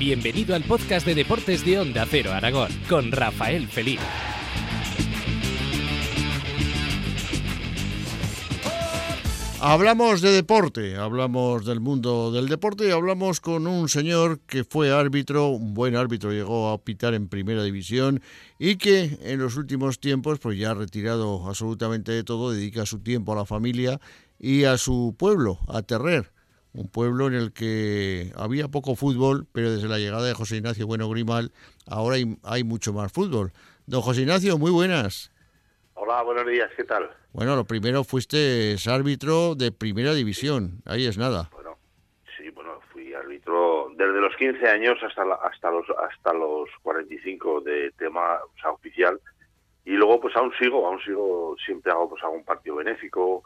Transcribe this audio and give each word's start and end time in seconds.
Bienvenido 0.00 0.54
al 0.54 0.64
podcast 0.64 1.04
de 1.04 1.14
deportes 1.14 1.62
de 1.62 1.78
Onda 1.78 2.06
Cero 2.08 2.32
Aragón 2.32 2.70
con 2.88 3.12
Rafael 3.12 3.68
Feliz. 3.68 4.00
Hablamos 9.60 10.22
de 10.22 10.32
deporte, 10.32 10.96
hablamos 10.96 11.66
del 11.66 11.80
mundo 11.80 12.32
del 12.32 12.48
deporte 12.48 12.88
y 12.88 12.92
hablamos 12.92 13.40
con 13.40 13.66
un 13.66 13.90
señor 13.90 14.40
que 14.46 14.64
fue 14.64 14.90
árbitro, 14.90 15.48
un 15.48 15.74
buen 15.74 15.94
árbitro, 15.96 16.32
llegó 16.32 16.70
a 16.70 16.82
pitar 16.82 17.12
en 17.12 17.28
primera 17.28 17.62
división 17.62 18.22
y 18.58 18.76
que 18.76 19.18
en 19.20 19.38
los 19.38 19.58
últimos 19.58 20.00
tiempos, 20.00 20.38
pues 20.38 20.58
ya 20.58 20.72
retirado 20.72 21.46
absolutamente 21.46 22.10
de 22.10 22.24
todo, 22.24 22.52
dedica 22.52 22.86
su 22.86 23.00
tiempo 23.00 23.34
a 23.34 23.36
la 23.36 23.44
familia 23.44 24.00
y 24.38 24.64
a 24.64 24.78
su 24.78 25.14
pueblo, 25.18 25.58
a 25.68 25.82
Terrer, 25.82 26.32
un 26.72 26.88
pueblo 26.88 27.26
en 27.26 27.34
el 27.34 27.52
que 27.52 28.32
había 28.36 28.68
poco 28.68 28.96
fútbol, 28.96 29.46
pero 29.52 29.70
desde 29.70 29.88
la 29.88 29.98
llegada 29.98 30.26
de 30.26 30.34
José 30.34 30.56
Ignacio 30.56 30.86
Bueno 30.86 31.08
Grimal 31.08 31.52
ahora 31.86 32.16
hay, 32.16 32.36
hay 32.44 32.64
mucho 32.64 32.92
más 32.92 33.12
fútbol. 33.12 33.52
Don 33.86 34.02
José 34.02 34.22
Ignacio, 34.22 34.58
muy 34.58 34.70
buenas. 34.70 35.32
Hola, 35.94 36.22
buenos 36.22 36.46
días, 36.46 36.70
¿qué 36.76 36.84
tal? 36.84 37.10
Bueno, 37.32 37.56
lo 37.56 37.64
primero 37.64 38.04
fuiste 38.04 38.76
árbitro 38.88 39.54
de 39.54 39.72
primera 39.72 40.14
división, 40.14 40.82
ahí 40.86 41.06
es 41.06 41.18
nada. 41.18 41.50
Bueno, 41.52 41.76
sí, 42.36 42.48
bueno, 42.50 42.80
fui 42.92 43.12
árbitro 43.12 43.92
desde 43.96 44.20
los 44.20 44.34
15 44.36 44.66
años 44.68 44.98
hasta 45.02 45.22
hasta 45.22 45.70
los 45.70 45.86
hasta 45.90 46.32
los 46.32 46.68
45 46.82 47.60
de 47.60 47.90
tema 47.98 48.38
o 48.42 48.60
sea, 48.60 48.70
oficial 48.70 49.20
y 49.84 49.92
luego 49.92 50.20
pues 50.20 50.36
aún 50.36 50.52
sigo, 50.58 50.86
aún 50.86 51.00
sigo, 51.02 51.56
siempre 51.64 51.92
hago 51.92 52.08
pues 52.08 52.22
algún 52.22 52.44
partido 52.44 52.76
benéfico, 52.76 53.44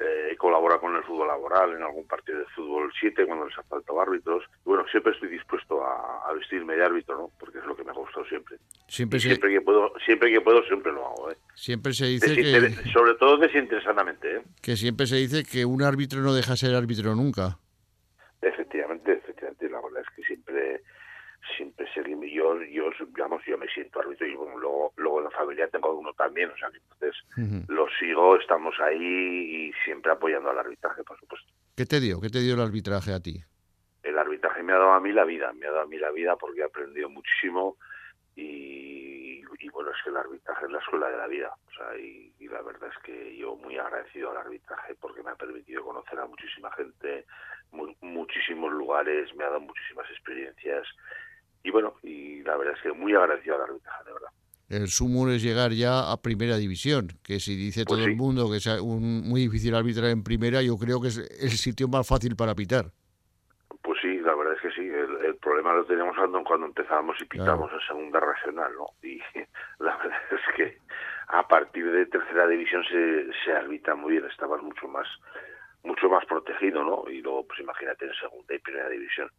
eh, 0.00 0.34
colabora 0.38 0.78
con 0.78 0.96
el 0.96 1.02
fútbol 1.04 1.28
laboral 1.28 1.74
en 1.74 1.82
algún 1.82 2.06
partido 2.06 2.38
de 2.38 2.46
fútbol 2.46 2.90
7 2.98 3.26
cuando 3.26 3.46
les 3.46 3.58
ha 3.58 3.62
faltado 3.64 4.00
árbitros. 4.00 4.44
Bueno, 4.64 4.84
siempre 4.90 5.12
estoy 5.12 5.28
dispuesto 5.28 5.84
a, 5.84 6.32
vestirme 6.32 6.74
de 6.74 6.84
árbitro, 6.84 7.18
¿no? 7.18 7.30
Porque 7.38 7.58
es 7.58 7.64
lo 7.66 7.76
que 7.76 7.84
me 7.84 7.90
ha 7.90 7.94
gustado 7.94 8.24
siempre. 8.24 8.56
Siempre, 8.86 9.20
siempre 9.20 9.50
que 9.50 9.60
puedo, 9.60 9.92
siempre 10.04 10.32
que 10.32 10.40
puedo, 10.40 10.62
siempre 10.64 10.92
lo 10.92 11.06
hago. 11.06 11.30
¿eh? 11.30 11.36
Siempre 11.54 11.92
se 11.92 12.06
dice 12.06 12.34
que 12.34 12.70
sobre 12.92 13.14
todo 13.14 13.36
desinteresadamente. 13.36 14.36
¿eh? 14.36 14.42
Que 14.62 14.76
siempre 14.76 15.06
se 15.06 15.16
dice 15.16 15.44
que 15.44 15.66
un 15.66 15.82
árbitro 15.82 16.20
no 16.20 16.32
deja 16.32 16.56
ser 16.56 16.74
árbitro 16.74 17.14
nunca. 17.14 17.58
Efectivamente, 18.40 19.12
efectivamente. 19.12 19.68
La 19.68 19.82
verdad 19.82 20.02
es 20.02 20.16
que 20.16 20.22
siempre 20.22 20.80
siempre 21.60 21.86
seguimos 21.92 22.26
yo 22.32 22.62
yo 22.62 22.90
digamos 23.08 23.42
yo 23.44 23.58
me 23.58 23.66
siento 23.68 24.00
árbitro 24.00 24.26
y 24.26 24.34
bueno, 24.34 24.58
luego 24.58 24.92
luego 24.96 25.18
en 25.18 25.24
la 25.24 25.30
familia 25.30 25.68
tengo 25.68 25.92
uno 25.92 26.12
también 26.14 26.50
o 26.50 26.56
sea 26.56 26.70
que 26.70 26.78
entonces 26.78 27.14
lo 27.68 27.86
sigo 27.98 28.36
estamos 28.36 28.74
ahí 28.80 28.96
y 29.68 29.72
siempre 29.84 30.10
apoyando 30.12 30.48
al 30.48 30.58
arbitraje 30.58 31.04
por 31.04 31.18
supuesto. 31.20 31.52
Qué 31.76 31.84
te 31.84 32.00
dio 32.00 32.18
qué 32.20 32.30
te 32.30 32.40
dio 32.40 32.54
el 32.54 32.60
arbitraje 32.60 33.12
a 33.12 33.20
ti 33.20 33.44
el 34.02 34.18
arbitraje 34.18 34.62
me 34.62 34.72
ha 34.72 34.78
dado 34.78 34.92
a 34.92 35.00
mí 35.00 35.12
la 35.12 35.24
vida 35.24 35.52
me 35.52 35.66
ha 35.66 35.70
dado 35.70 35.82
a 35.82 35.86
mí 35.86 35.98
la 35.98 36.10
vida 36.12 36.36
porque 36.36 36.60
he 36.60 36.64
aprendido 36.64 37.10
muchísimo 37.10 37.76
y, 38.36 39.42
y 39.58 39.68
bueno 39.68 39.90
es 39.90 40.02
que 40.02 40.08
el 40.08 40.16
arbitraje 40.16 40.64
es 40.64 40.70
la 40.72 40.78
escuela 40.78 41.10
de 41.10 41.16
la 41.18 41.26
vida 41.26 41.52
o 41.66 41.72
sea 41.72 41.98
y, 41.98 42.32
y 42.38 42.48
la 42.48 42.62
verdad 42.62 42.88
es 42.88 43.02
que 43.02 43.36
yo 43.36 43.54
muy 43.56 43.76
agradecido 43.76 44.30
al 44.30 44.38
arbitraje 44.38 44.94
porque 44.98 45.22
me 45.22 45.32
ha 45.32 45.36
permitido 45.36 45.84
conocer 45.84 46.18
a 46.18 46.26
muchísima 46.26 46.72
gente 46.72 47.26
muchísimos 48.00 48.72
lugares 48.72 49.34
me 49.36 49.44
ha 49.44 49.48
dado 49.48 49.60
muchísimas 49.60 50.08
experiencias 50.10 50.86
y 51.62 51.70
bueno, 51.70 51.94
y 52.02 52.42
la 52.42 52.56
verdad 52.56 52.74
es 52.76 52.82
que 52.82 52.92
muy 52.92 53.14
agradecido 53.14 53.56
a 53.56 53.58
la 53.58 53.64
arbitraje, 53.64 54.04
de 54.04 54.12
verdad. 54.12 54.28
El 54.68 54.86
sumo 54.86 55.28
es 55.28 55.42
llegar 55.42 55.72
ya 55.72 56.12
a 56.12 56.22
primera 56.22 56.56
división, 56.56 57.08
que 57.24 57.40
si 57.40 57.56
dice 57.56 57.84
Pues 57.84 57.98
todo 57.98 58.08
el 58.08 58.16
mundo 58.16 58.48
que 58.50 58.58
es 58.58 58.66
un, 58.80 59.28
muy 59.28 59.40
difícil 59.42 59.74
arbitrar 59.74 60.10
en 60.10 60.22
primera, 60.22 60.62
yo 60.62 60.76
creo 60.78 61.00
que 61.00 61.08
es 61.08 61.18
el 61.18 61.50
sitio 61.50 61.88
más 61.88 62.06
fácil 62.06 62.36
para 62.36 62.54
pitar. 62.54 62.86
Pues 63.82 63.98
sí, 64.00 64.20
la 64.20 64.34
verdad 64.36 64.54
es 64.54 64.60
que 64.60 64.70
sí. 64.70 64.88
El, 64.88 65.36
problema 65.40 65.72
lo 65.72 65.84
teníamos 65.86 66.14
cuando 66.46 66.66
empezábamos 66.66 67.16
y 67.20 67.24
pitamos 67.24 67.72
en 67.72 67.80
segunda 67.80 68.20
regional, 68.20 68.70
¿no? 68.76 68.86
Y 69.02 69.18
la 69.80 69.96
verdad 69.96 70.18
es 70.30 70.54
que 70.54 70.78
a 71.28 71.48
partir 71.48 71.90
de 71.90 72.06
tercera 72.06 72.46
división 72.46 72.84
se, 72.84 73.26
se 73.44 73.52
arbitra 73.52 73.94
muy 73.94 74.12
bien, 74.12 74.26
estabas 74.26 74.62
mucho 74.62 74.86
más 74.86 75.08
mucho 75.82 76.08
más 76.08 76.24
protegido, 76.26 76.84
¿no? 76.84 77.10
Y 77.10 77.22
luego, 77.22 77.46
pues 77.46 77.60
imagínate 77.60 78.06
en 78.06 78.14
segunda 78.14 78.54
y 78.54 78.58
primera 78.58 78.88
división 78.88 79.30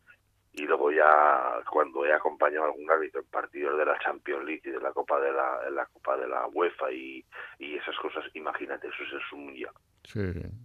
y 0.54 0.64
luego 0.64 0.92
ya 0.92 1.62
cuando 1.70 2.06
he 2.06 2.14
acompañado 2.14 2.66
a 2.66 2.68
algún 2.68 2.90
árbitro 2.90 3.22
en 3.22 3.28
partidos 3.28 3.78
de 3.78 3.86
la 3.86 3.98
Champions 4.00 4.44
League 4.44 4.62
y 4.66 4.72
de 4.72 4.82
la 4.82 4.92
Copa 4.92 5.20
de 5.20 5.32
la, 5.32 5.70
la 5.70 5.86
Copa 5.86 6.18
de 6.18 6.28
la 6.28 6.48
UEFA 6.48 6.92
y, 6.92 7.24
y 7.60 7.76
esas 7.76 7.96
cosas, 7.98 8.26
imagínate, 8.34 8.88
eso 8.88 9.04
es 9.04 9.24
el 9.34 9.56
ya. 9.56 9.72
Sí, 10.04 10.20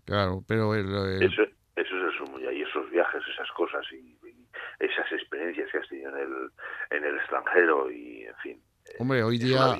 claro, 0.05 0.43
pero 0.47 0.75
el, 0.75 0.87
Eso, 1.23 1.43
eso 1.77 2.09
es 2.09 2.21
el 2.21 2.43
ya, 2.43 2.53
y 2.53 2.63
esos 2.63 2.91
viajes, 2.91 3.23
esas 3.33 3.51
cosas 3.53 3.85
y, 3.93 4.17
esas 4.81 5.11
experiencias 5.13 5.71
que 5.71 5.79
has 5.79 5.89
tenido 5.89 6.11
en 6.11 6.23
el, 6.23 6.51
en 6.91 7.05
el 7.05 7.17
extranjero 7.17 7.91
y, 7.91 8.25
en 8.25 8.37
fin. 8.43 8.63
Hombre, 8.99 9.23
hoy 9.23 9.39
día, 9.39 9.79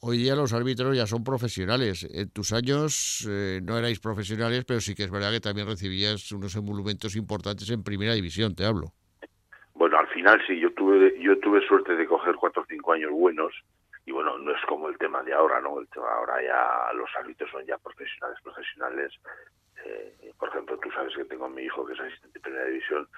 hoy 0.00 0.18
día 0.18 0.34
los 0.34 0.52
árbitros 0.52 0.96
ya 0.96 1.06
son 1.06 1.22
profesionales. 1.24 2.06
En 2.10 2.30
tus 2.30 2.52
años 2.52 3.26
eh, 3.28 3.60
no 3.62 3.78
erais 3.78 4.00
profesionales, 4.00 4.64
pero 4.64 4.80
sí 4.80 4.94
que 4.94 5.04
es 5.04 5.10
verdad 5.10 5.30
que 5.30 5.40
también 5.40 5.66
recibías 5.66 6.32
unos 6.32 6.56
emolumentos 6.56 7.16
importantes 7.16 7.70
en 7.70 7.82
primera 7.82 8.14
división, 8.14 8.54
te 8.54 8.64
hablo. 8.64 8.94
Bueno, 9.74 9.98
al 9.98 10.06
final 10.08 10.40
sí, 10.46 10.58
yo 10.58 10.72
tuve, 10.72 11.18
yo 11.20 11.38
tuve 11.40 11.66
suerte 11.66 11.96
de 11.96 12.06
coger 12.06 12.36
cuatro 12.36 12.62
o 12.62 12.66
cinco 12.66 12.92
años 12.92 13.10
buenos 13.10 13.52
y 14.06 14.12
bueno, 14.12 14.38
no 14.38 14.54
es 14.54 14.62
como 14.66 14.88
el 14.88 14.98
tema 14.98 15.22
de 15.22 15.32
ahora, 15.32 15.60
¿no? 15.60 15.80
El 15.80 15.88
tema 15.88 16.06
ahora 16.12 16.42
ya 16.42 16.92
los 16.94 17.08
árbitros 17.16 17.50
son 17.50 17.64
ya 17.64 17.78
profesionales, 17.78 18.38
profesionales. 18.42 19.12
Eh, 19.84 20.32
por 20.38 20.50
ejemplo, 20.50 20.78
tú 20.78 20.90
sabes 20.90 21.14
que 21.16 21.24
tengo 21.24 21.46
a 21.46 21.48
mi 21.48 21.62
hijo 21.62 21.84
que 21.86 21.94
es 21.94 22.00
asistente 22.00 22.38
de 22.38 22.42
primera 22.42 22.66
división, 22.66 23.08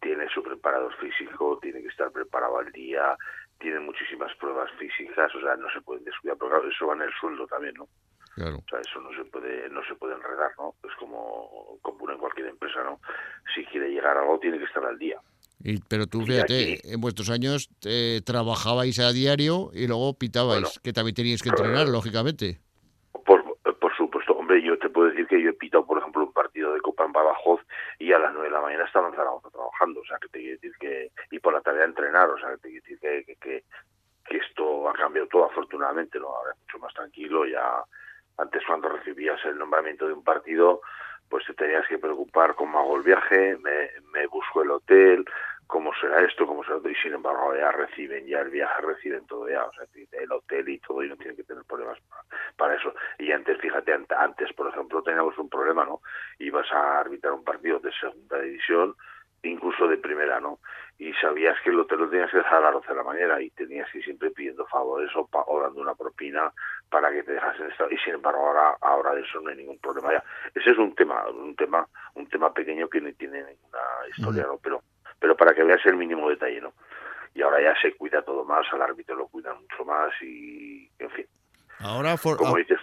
tiene 0.00 0.28
su 0.28 0.42
preparador 0.42 0.94
físico, 0.96 1.58
tiene 1.60 1.82
que 1.82 1.88
estar 1.88 2.10
preparado 2.10 2.58
al 2.58 2.70
día, 2.72 3.16
tiene 3.58 3.80
muchísimas 3.80 4.34
pruebas 4.36 4.70
físicas, 4.78 5.34
o 5.34 5.40
sea, 5.40 5.56
no 5.56 5.70
se 5.70 5.80
pueden 5.80 6.04
descuidar, 6.04 6.36
pero 6.38 6.50
claro, 6.50 6.68
eso 6.68 6.86
va 6.86 6.94
en 6.94 7.02
el 7.02 7.12
sueldo 7.14 7.46
también, 7.46 7.74
¿no? 7.74 7.88
Claro. 8.34 8.56
O 8.58 8.68
sea, 8.68 8.80
eso 8.80 9.00
no 9.00 9.10
se 9.14 9.24
puede 9.24 9.68
no 9.70 9.82
se 9.84 9.94
puede 9.94 10.14
enredar, 10.14 10.52
¿no? 10.58 10.74
Es 10.84 10.94
como 10.96 11.78
común 11.82 12.12
en 12.12 12.18
cualquier 12.18 12.48
empresa, 12.48 12.82
¿no? 12.82 13.00
Si 13.54 13.64
quiere 13.66 13.90
llegar 13.90 14.16
a 14.16 14.20
algo, 14.20 14.38
tiene 14.38 14.58
que 14.58 14.64
estar 14.64 14.84
al 14.84 14.98
día. 14.98 15.18
Y, 15.68 15.80
pero 15.88 16.06
tú, 16.06 16.20
fíjate, 16.22 16.78
en 16.92 17.00
vuestros 17.00 17.28
años 17.28 17.68
eh, 17.84 18.20
trabajabais 18.24 19.00
a 19.00 19.10
diario 19.10 19.70
y 19.74 19.88
luego 19.88 20.14
pitabais, 20.14 20.62
Bueno, 20.62 20.68
que 20.80 20.92
también 20.92 21.16
teníais 21.16 21.42
que 21.42 21.48
entrenar, 21.48 21.88
lógicamente. 21.88 22.60
Por, 23.24 23.42
por 23.80 23.96
supuesto, 23.96 24.34
hombre, 24.34 24.62
yo 24.62 24.78
te 24.78 24.88
puedo 24.88 25.10
decir 25.10 25.26
que 25.26 25.42
yo 25.42 25.50
he 25.50 25.54
pitado, 25.54 25.84
por 25.84 25.98
ejemplo, 25.98 26.22
un 26.22 26.32
partido 26.32 26.72
de 26.72 26.80
Copa 26.80 27.04
en 27.04 27.10
Badajoz 27.10 27.62
y 27.98 28.12
a 28.12 28.18
las 28.20 28.32
nueve 28.32 28.46
de 28.46 28.54
la 28.54 28.60
mañana 28.60 28.84
estaba 28.84 29.08
en 29.08 29.16
Zaragoza 29.16 29.50
trabajando, 29.50 30.02
o 30.02 30.04
sea, 30.04 30.18
que 30.18 30.28
te 30.28 30.38
quiero 30.38 30.54
decir 30.54 30.72
que, 30.78 31.10
y 31.32 31.40
por 31.40 31.52
la 31.52 31.60
tarde 31.60 31.82
a 31.82 31.86
entrenar, 31.86 32.30
o 32.30 32.38
sea, 32.38 32.50
que 32.50 32.58
te 32.58 32.68
quiero 32.68 32.84
decir 32.84 32.98
que, 33.00 33.24
que, 33.24 33.34
que, 33.34 33.64
que 34.24 34.36
esto 34.36 34.88
ha 34.88 34.92
cambiado 34.92 35.26
todo, 35.26 35.46
afortunadamente, 35.46 36.20
¿no? 36.20 36.28
Ahora 36.28 36.52
es 36.52 36.60
mucho 36.60 36.78
más 36.78 36.94
tranquilo, 36.94 37.44
ya 37.44 37.82
antes 38.38 38.62
cuando 38.68 38.88
recibías 38.88 39.44
el 39.44 39.58
nombramiento 39.58 40.06
de 40.06 40.12
un 40.12 40.22
partido, 40.22 40.80
pues 41.28 41.44
te 41.46 41.54
tenías 41.54 41.86
que 41.88 41.98
preocupar 41.98 42.54
cómo 42.54 42.78
hago 42.78 42.96
el 42.96 43.02
viaje, 43.02 43.56
me, 43.58 43.90
me 44.12 44.26
busco 44.28 44.62
el 44.62 44.70
hotel, 44.70 45.24
cómo 45.66 45.92
será 46.00 46.24
esto, 46.24 46.46
cómo 46.46 46.62
será 46.64 46.76
esto, 46.76 46.88
y 46.88 46.94
sin 46.96 47.14
embargo 47.14 47.54
ya 47.56 47.72
reciben 47.72 48.26
ya 48.26 48.40
el 48.40 48.50
viaje, 48.50 48.82
reciben 48.82 49.26
todo 49.26 49.48
ya, 49.48 49.64
o 49.64 49.72
sea, 49.72 49.86
el 50.12 50.32
hotel 50.32 50.68
y 50.68 50.78
todo, 50.78 51.02
y 51.02 51.08
no 51.08 51.16
tienen 51.16 51.36
que 51.36 51.44
tener 51.44 51.64
problemas 51.64 51.98
para, 52.08 52.22
para 52.56 52.74
eso. 52.76 52.94
Y 53.18 53.32
antes, 53.32 53.60
fíjate, 53.60 53.92
antes, 54.16 54.52
por 54.52 54.68
ejemplo, 54.68 55.02
teníamos 55.02 55.36
un 55.38 55.48
problema, 55.48 55.84
¿no? 55.84 56.00
Ibas 56.38 56.70
a 56.72 57.00
arbitrar 57.00 57.32
un 57.32 57.44
partido 57.44 57.78
de 57.80 57.92
segunda 57.92 58.40
división, 58.40 58.94
incluso 59.42 59.86
de 59.88 59.98
primera, 59.98 60.40
¿no? 60.40 60.58
Y 60.98 61.12
sabías 61.14 61.60
que 61.62 61.70
el 61.70 61.80
hotel 61.80 61.98
lo 61.98 62.08
tenías 62.08 62.30
que 62.30 62.38
dejar 62.38 62.58
a 62.58 62.70
las 62.70 62.74
12 62.74 62.88
de 62.88 62.94
la 62.94 63.02
mañana 63.02 63.40
y 63.40 63.50
tenías 63.50 63.90
que 63.90 63.98
ir 63.98 64.04
siempre 64.04 64.30
pidiendo 64.30 64.66
favores 64.66 65.14
o, 65.14 65.26
pa 65.26 65.44
o 65.46 65.60
dando 65.60 65.80
una 65.80 65.94
propina 65.94 66.52
para 66.88 67.10
que 67.10 67.22
te 67.22 67.32
dejasen 67.32 67.70
estar. 67.70 67.92
Y 67.92 67.98
sin 67.98 68.14
embargo, 68.14 68.46
ahora, 68.46 68.76
ahora 68.80 69.14
de 69.14 69.20
eso 69.20 69.40
no 69.40 69.50
hay 69.50 69.56
ningún 69.56 69.78
problema 69.78 70.12
ya. 70.12 70.24
Ese 70.54 70.70
es 70.70 70.78
un 70.78 70.94
tema, 70.94 71.28
un 71.28 71.54
tema, 71.54 71.86
un 72.14 72.26
tema 72.28 72.52
pequeño 72.52 72.88
que 72.88 73.00
no 73.00 73.12
tiene 73.12 73.44
ninguna 73.44 73.78
historia, 74.08 74.44
¿no? 74.44 74.58
Pero 74.62 74.82
pero 75.18 75.36
para 75.36 75.54
que 75.54 75.64
veas 75.64 75.84
el 75.86 75.96
mínimo 75.96 76.28
detalle, 76.28 76.60
¿no? 76.60 76.72
Y 77.34 77.42
ahora 77.42 77.62
ya 77.62 77.74
se 77.80 77.94
cuida 77.96 78.22
todo 78.22 78.44
más, 78.44 78.66
al 78.72 78.82
árbitro 78.82 79.14
lo 79.14 79.28
cuidan 79.28 79.56
mucho 79.60 79.84
más 79.84 80.10
y, 80.22 80.88
en 80.98 81.10
fin. 81.10 81.26
Ahora, 81.80 82.16
for, 82.16 82.36
como 82.36 82.56
dices... 82.56 82.78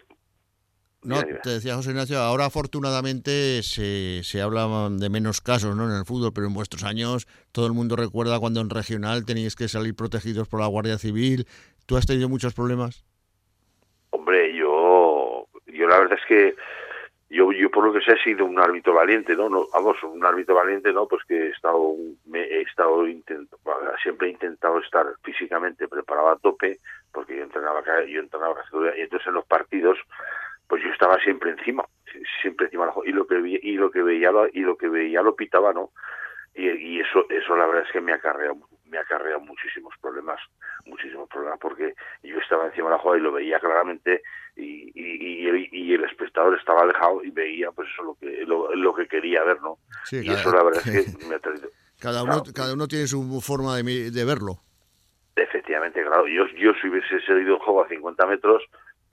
No, 1.01 1.15
dime, 1.15 1.27
dime. 1.27 1.39
te 1.44 1.50
decía 1.50 1.75
José 1.75 1.89
Ignacio, 1.89 2.18
ahora 2.19 2.45
afortunadamente 2.45 3.62
se, 3.63 4.24
se 4.24 4.41
habla 4.41 4.89
de 4.89 5.09
menos 5.09 5.41
casos 5.41 5.75
¿no? 5.75 5.83
en 5.89 5.97
el 5.97 6.06
fútbol, 6.06 6.31
pero 6.33 6.47
en 6.47 6.53
vuestros 6.53 6.83
años 6.83 7.27
todo 7.51 7.68
el 7.68 7.74
mundo 7.74 7.95
recuerda 7.97 8.39
cuando 8.39 8.62
en 8.62 8.69
regional 8.69 9.25
teníais 9.25 9.56
que 9.56 9.68
salir 9.68 9.95
protegidos 9.95 10.47
por 10.47 10.62
la 10.62 10.68
Guardia 10.68 10.97
Civil. 10.97 11.45
¿Tú 11.85 11.97
has 11.97 12.06
tenido 12.06 12.30
muchos 12.30 12.53
problemas? 12.53 13.03
Hombre, 14.12 14.56
yo, 14.56 15.47
yo 15.65 15.88
la 15.88 16.00
verdad 16.00 16.18
es 16.21 16.25
que 16.27 16.56
yo, 17.33 17.51
yo 17.51 17.71
por 17.71 17.85
lo 17.85 17.91
que 17.91 18.01
sé 18.01 18.13
he 18.13 18.24
sido 18.24 18.45
un 18.45 18.59
árbitro 18.59 18.94
valiente, 18.94 19.35
¿no? 19.35 19.50
no 19.50 19.65
vamos, 19.74 20.01
un 20.03 20.24
árbitro 20.24 20.53
valiente, 20.53 20.94
¿no? 20.94 21.07
Pues 21.07 21.24
que 21.25 21.47
he 21.47 21.50
estado, 21.50 21.95
me, 22.25 22.41
he 22.41 22.62
estado 22.62 23.07
intento, 23.07 23.57
siempre 24.01 24.27
he 24.27 24.31
intentado 24.31 24.80
estar 24.80 25.07
físicamente 25.24 25.88
preparado 25.88 26.30
a 26.30 26.38
tope, 26.38 26.80
porque 27.12 27.35
yo 27.38 27.44
entrenaba, 27.44 27.83
yo 28.06 28.19
entrenaba 28.19 28.56
y 28.95 29.01
entonces 29.01 29.27
en 29.27 29.33
los 29.33 29.45
partidos, 29.45 29.97
pues 30.68 30.83
yo 30.83 30.89
estaba 30.89 31.18
siempre 31.19 31.51
encima, 31.51 31.83
siempre 32.41 32.68
encima 32.68 32.94
y 33.06 33.12
lo 33.12 33.25
que 33.25 33.38
vi, 33.41 33.59
y 33.63 33.77
lo 33.77 33.89
que 33.89 34.03
veía 34.03 34.31
y 34.53 34.62
lo 34.62 34.77
que 34.77 34.89
veía 34.89 35.24
lo 35.24 35.35
pitaba, 35.35 35.74
¿no? 35.74 35.89
Y, 36.53 36.69
y 36.69 37.00
eso, 37.00 37.25
eso 37.30 37.57
la 37.57 37.65
verdad 37.65 37.83
es 37.88 37.91
que 37.91 38.01
me 38.01 38.13
acarrea, 38.13 38.53
me 38.94 39.00
ha 39.00 39.01
acarreado 39.01 39.40
muchísimos 39.40 39.95
problemas, 40.00 40.40
muchísimos 40.86 41.28
problemas, 41.28 41.57
porque 41.60 41.95
yo 42.22 42.38
estaba 42.38 42.68
encima 42.68 42.90
de 42.90 42.95
la 42.95 43.00
jugada 43.00 43.19
y 43.19 43.24
lo 43.24 43.31
veía 43.31 43.60
claramente 43.60 44.22
y, 44.56 44.92
y, 44.94 45.94
el 45.94 46.04
espectador 46.04 46.57
estaba 46.57 46.81
alejado 46.81 47.24
y 47.24 47.31
veía 47.31 47.72
pues 47.72 47.90
eso 47.92 48.04
lo 48.04 48.16
que 48.16 48.45
lo, 48.45 48.94
que 48.94 49.07
quería 49.07 49.44
ver, 49.44 49.60
¿no? 49.62 49.78
y 50.12 50.30
eso 50.31 50.51
la 50.51 50.63
verdad 50.63 50.88
es 50.88 51.18
que 51.18 51.25
me 51.28 51.36
ha 51.36 51.40
traído... 51.40 51.69
Cada 52.00 52.24
uno, 52.24 52.44
cada 52.54 52.74
uno 52.74 52.88
tiene 52.88 53.07
su 53.07 53.42
forma 53.42 53.78
de, 53.78 54.12
de 54.12 54.25
verlo. 54.25 54.60
Efectivamente, 55.36 56.04
claro. 56.04 56.28
Yo, 56.28 56.45
yo 56.57 56.74
si 56.81 56.88
hubiese 56.88 57.19
seguido 57.22 57.56
el 57.56 57.62
juego 57.62 57.84
a 57.84 57.88
50 57.88 58.25
metros, 58.28 58.63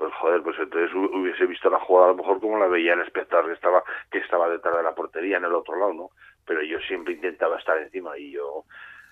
pues 0.01 0.15
joder, 0.15 0.43
pues 0.43 0.57
entonces 0.59 0.91
hubiese 0.95 1.45
visto 1.45 1.69
la 1.69 1.79
jugada 1.79 2.09
a 2.09 2.11
lo 2.13 2.17
mejor 2.17 2.41
como 2.41 2.59
la 2.59 2.67
veía 2.67 2.95
el 2.95 3.01
espectador 3.01 3.47
que 3.47 3.53
estaba, 3.53 3.85
que 4.11 4.19
estaba 4.19 4.49
detrás 4.49 4.75
de 4.75 4.83
la 4.83 4.95
portería 4.95 5.37
en 5.37 5.45
el 5.45 5.55
otro 5.55 5.79
lado, 5.79 5.93
¿no? 5.93 6.11
Pero 6.47 6.63
yo 6.63 6.79
siempre 6.81 7.13
intentaba 7.13 7.59
estar 7.59 7.77
encima 7.77 8.17
y 8.19 8.33
yo 8.33 8.65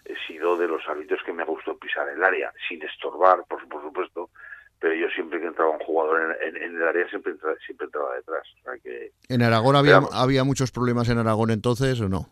he 0.05 0.15
sido 0.27 0.57
de 0.57 0.69
los 0.69 0.87
árbitros 0.89 1.23
que 1.25 1.33
me 1.33 1.43
ha 1.43 1.47
gustado 1.47 1.79
pisar 1.79 2.09
el 2.09 2.23
área, 2.23 2.53
sin 2.69 2.83
estorbar, 2.83 3.45
por, 3.49 3.61
supuesto, 3.83 4.31
pero 4.79 4.95
yo 4.95 5.09
siempre 5.11 5.41
que 5.41 5.47
entraba 5.47 5.71
un 5.71 5.81
jugador 5.81 6.37
en, 6.43 6.57
el 6.57 6.83
área 6.83 7.09
siempre 7.09 7.33
entraba, 7.33 7.57
siempre 7.65 7.87
entraba 7.87 8.15
detrás. 8.15 8.47
que, 8.83 9.13
¿En 9.29 9.43
Aragón 9.43 9.77
había, 9.77 10.01
había 10.13 10.45
muchos 10.45 10.71
problemas 10.71 11.09
en 11.09 11.19
Aragón 11.19 11.51
entonces 11.51 12.01
o 12.01 12.09
no? 12.09 12.29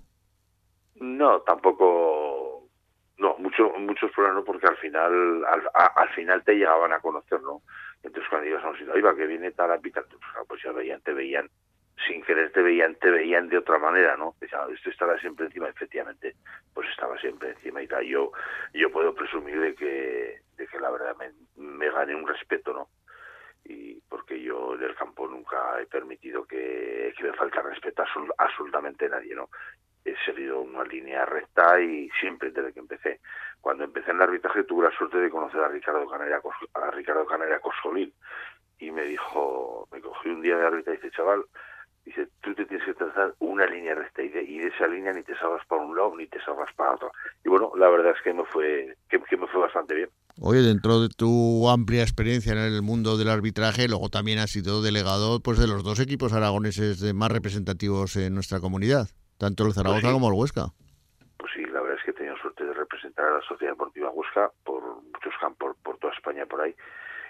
No, 1.00 1.40
tampoco. 1.42 2.68
No, 3.18 3.36
mucho, 3.38 3.70
muchos 3.78 4.10
problemas 4.12 4.40
no, 4.40 4.44
porque 4.44 4.66
al 4.66 4.76
final, 4.76 5.44
al, 5.74 6.08
final 6.10 6.44
te 6.44 6.54
llegaban 6.54 6.92
a 6.92 7.00
conocer, 7.00 7.40
¿no? 7.42 7.62
Entonces 8.02 8.28
cuando 8.28 8.48
ibas 8.48 8.62
a 8.62 8.68
un 8.68 8.78
sitio, 8.78 8.98
iba 8.98 9.16
que 9.16 9.26
viene 9.26 9.52
tal 9.52 9.72
a 9.72 9.78
pues, 9.78 9.94
pues 10.46 10.62
ya 10.62 10.72
veían, 10.72 11.00
te 11.00 11.14
veían, 11.14 11.48
sin 12.06 12.22
querer 12.22 12.52
te 12.52 12.62
veían, 12.62 12.94
te 12.96 13.10
veían 13.10 13.48
de 13.48 13.58
otra 13.58 13.78
manera, 13.78 14.16
¿no? 14.16 14.34
Decían, 14.40 14.72
esto 14.72 14.90
estará 14.90 15.18
siempre 15.18 15.46
encima, 15.46 15.68
efectivamente, 15.68 16.34
pues 16.74 16.88
estaba 16.90 17.18
siempre 17.18 17.50
encima 17.50 17.82
y 17.82 17.88
tal. 17.88 18.04
Yo, 18.04 18.32
yo 18.74 18.90
puedo 18.90 19.14
presumir 19.14 19.58
de 19.60 19.74
que, 19.74 20.40
de 20.56 20.66
que 20.66 20.78
la 20.78 20.90
verdad 20.90 21.16
me, 21.16 21.32
me 21.56 21.90
gané 21.90 22.14
un 22.14 22.26
respeto, 22.26 22.72
¿no? 22.72 22.88
y 23.68 24.00
porque 24.08 24.40
yo 24.40 24.74
en 24.74 24.94
campo 24.94 25.26
nunca 25.26 25.80
he 25.80 25.86
permitido 25.86 26.44
que, 26.44 27.12
que 27.16 27.24
me 27.24 27.32
falte 27.32 27.60
respeto 27.62 28.02
a 28.02 28.44
absolutamente 28.44 29.08
nadie, 29.08 29.34
¿no? 29.34 29.48
he 30.04 30.14
seguido 30.24 30.60
una 30.60 30.84
línea 30.84 31.24
recta 31.24 31.80
y 31.80 32.08
siempre 32.20 32.52
desde 32.52 32.72
que 32.72 32.78
empecé. 32.78 33.20
Cuando 33.60 33.82
empecé 33.82 34.10
en 34.10 34.18
el 34.18 34.22
arbitraje 34.22 34.62
tuve 34.62 34.84
la 34.84 34.96
suerte 34.96 35.18
de 35.18 35.30
conocer 35.30 35.60
a 35.60 35.68
Ricardo 35.68 36.08
Canaria, 36.08 36.40
a 36.74 36.90
Ricardo 36.92 37.26
Cosolín 37.60 38.12
y 38.78 38.92
me 38.92 39.02
dijo, 39.02 39.88
me 39.90 40.00
cogió 40.00 40.32
un 40.32 40.42
día 40.42 40.56
de 40.56 40.66
árbitra 40.66 40.92
y 40.94 40.96
dice, 40.96 41.10
chaval, 41.10 41.44
dice, 42.06 42.28
tú 42.40 42.54
te 42.54 42.64
tienes 42.66 42.86
que 42.86 42.94
trazar 42.94 43.34
una 43.40 43.66
línea 43.66 43.94
recta 43.94 44.22
y 44.22 44.28
de, 44.28 44.68
esa 44.68 44.86
línea 44.86 45.12
ni 45.12 45.22
te 45.22 45.36
salgas 45.36 45.66
para 45.66 45.82
un 45.82 45.96
lado 45.96 46.14
ni 46.16 46.26
te 46.28 46.40
salgas 46.42 46.72
para 46.74 46.94
otro. 46.94 47.10
Y 47.44 47.48
bueno, 47.48 47.72
la 47.76 47.88
verdad 47.88 48.14
es 48.16 48.22
que 48.22 48.32
me 48.32 48.44
fue, 48.44 48.96
que, 49.08 49.18
me 49.18 49.46
fue 49.46 49.60
bastante 49.60 49.94
bien. 49.94 50.08
Oye, 50.40 50.60
dentro 50.60 51.00
de 51.00 51.08
tu 51.08 51.68
amplia 51.68 52.02
experiencia 52.02 52.52
en 52.52 52.58
el 52.58 52.82
mundo 52.82 53.16
del 53.16 53.28
arbitraje, 53.28 53.88
luego 53.88 54.08
también 54.08 54.38
has 54.38 54.50
sido 54.50 54.82
delegado 54.82 55.40
pues 55.40 55.58
de 55.58 55.66
los 55.66 55.82
dos 55.82 55.98
equipos 55.98 56.32
aragoneses 56.32 57.12
más 57.14 57.32
representativos 57.32 58.16
en 58.16 58.34
nuestra 58.34 58.60
comunidad. 58.60 59.08
Tanto 59.38 59.66
el 59.66 59.74
Zaragoza 59.74 60.02
pues 60.02 60.12
como 60.12 60.28
el 60.28 60.34
Huesca. 60.34 60.66
Pues 61.38 61.52
sí, 61.54 61.64
la 61.66 61.80
verdad 61.80 61.98
es 61.98 62.04
que 62.04 62.10
he 62.12 62.14
tenido 62.14 62.36
suerte 62.38 62.64
de 62.64 62.72
representar 62.72 63.26
a 63.26 63.38
la 63.38 63.42
Sociedad 63.42 63.72
Deportiva 63.72 64.10
Huesca 64.10 64.50
por 64.64 64.82
muchos 65.02 65.34
campos, 65.40 65.76
por 65.82 65.98
toda 65.98 66.12
España 66.14 66.46
por 66.46 66.60
ahí, 66.60 66.74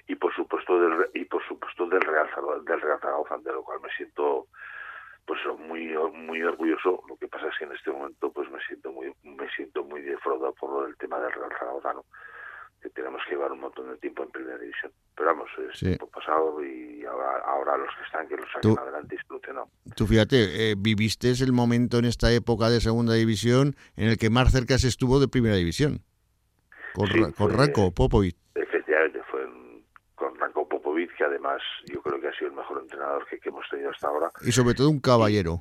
y 0.06 0.14
por 0.14 0.34
supuesto 0.34 0.78
del 0.78 1.08
y 1.14 1.24
por 1.24 1.42
supuesto 1.46 1.86
del 1.86 2.02
Real 2.02 2.28
del 2.64 2.80
Real 2.80 3.00
Zaragoza, 3.00 3.38
de 3.38 3.52
lo 3.52 3.62
cual 3.62 3.80
me 3.82 3.88
siento 3.96 4.46
pues 5.26 5.40
muy 5.58 5.92
muy 6.14 6.42
orgulloso. 6.42 7.02
Lo 7.08 7.16
que 7.16 7.28
pasa 7.28 7.48
es 7.48 7.58
que 7.58 7.64
en 7.64 7.72
este 7.72 7.90
momento 7.90 8.30
pues 8.32 8.50
me 8.50 8.58
siento 8.66 8.92
muy 8.92 9.12
me 9.24 9.48
siento 9.50 9.84
muy 9.84 10.00
defraudado 10.02 10.54
por 10.54 10.70
lo 10.72 10.82
del 10.84 10.96
tema 10.96 11.18
del 11.20 11.32
Real 11.32 11.50
Zaragoza, 11.58 11.94
que 12.80 12.90
tenemos 12.90 13.20
que 13.24 13.34
llevar 13.34 13.52
un 13.52 13.60
montón 13.60 13.88
de 13.90 13.96
tiempo 13.98 14.22
en 14.22 14.30
primera 14.30 14.58
división. 14.58 14.92
Pero 15.16 15.28
vamos, 15.30 15.50
es 15.72 15.78
tiempo 15.80 16.08
pasado 16.08 16.64
y 16.64 17.04
ahora, 17.04 17.40
ahora 17.44 17.76
los 17.76 17.94
que 17.96 18.04
están 18.04 18.28
que 18.28 18.36
los 18.36 18.50
saquen 18.52 18.78
adelante 18.78 19.16
y 19.16 19.52
no. 19.52 19.68
Tú 19.94 20.06
fíjate, 20.06 20.70
eh, 20.70 20.74
viviste 20.76 21.30
el 21.30 21.52
momento 21.52 21.98
en 21.98 22.04
esta 22.04 22.32
época 22.32 22.68
de 22.68 22.80
segunda 22.80 23.14
división 23.14 23.74
en 23.96 24.08
el 24.08 24.18
que 24.18 24.30
más 24.30 24.52
cerca 24.52 24.78
se 24.78 24.88
estuvo 24.88 25.18
de 25.20 25.28
primera 25.28 25.56
división. 25.56 26.02
Con, 26.94 27.08
con 27.32 27.52
Ranko 27.52 27.92
Popovic 27.92 28.36
fue 29.30 29.46
con 30.14 30.34
Ranko 30.38 30.68
Popovic, 30.68 31.14
que 31.15 31.15
además 31.26 31.62
yo 31.92 32.00
creo 32.02 32.20
que 32.20 32.28
ha 32.28 32.32
sido 32.38 32.50
el 32.50 32.56
mejor 32.56 32.80
entrenador 32.80 33.26
que, 33.26 33.38
hemos 33.42 33.68
tenido 33.68 33.90
hasta 33.90 34.08
ahora. 34.08 34.30
Y 34.42 34.52
sobre 34.52 34.74
todo 34.74 34.90
un 34.90 35.00
caballero. 35.00 35.60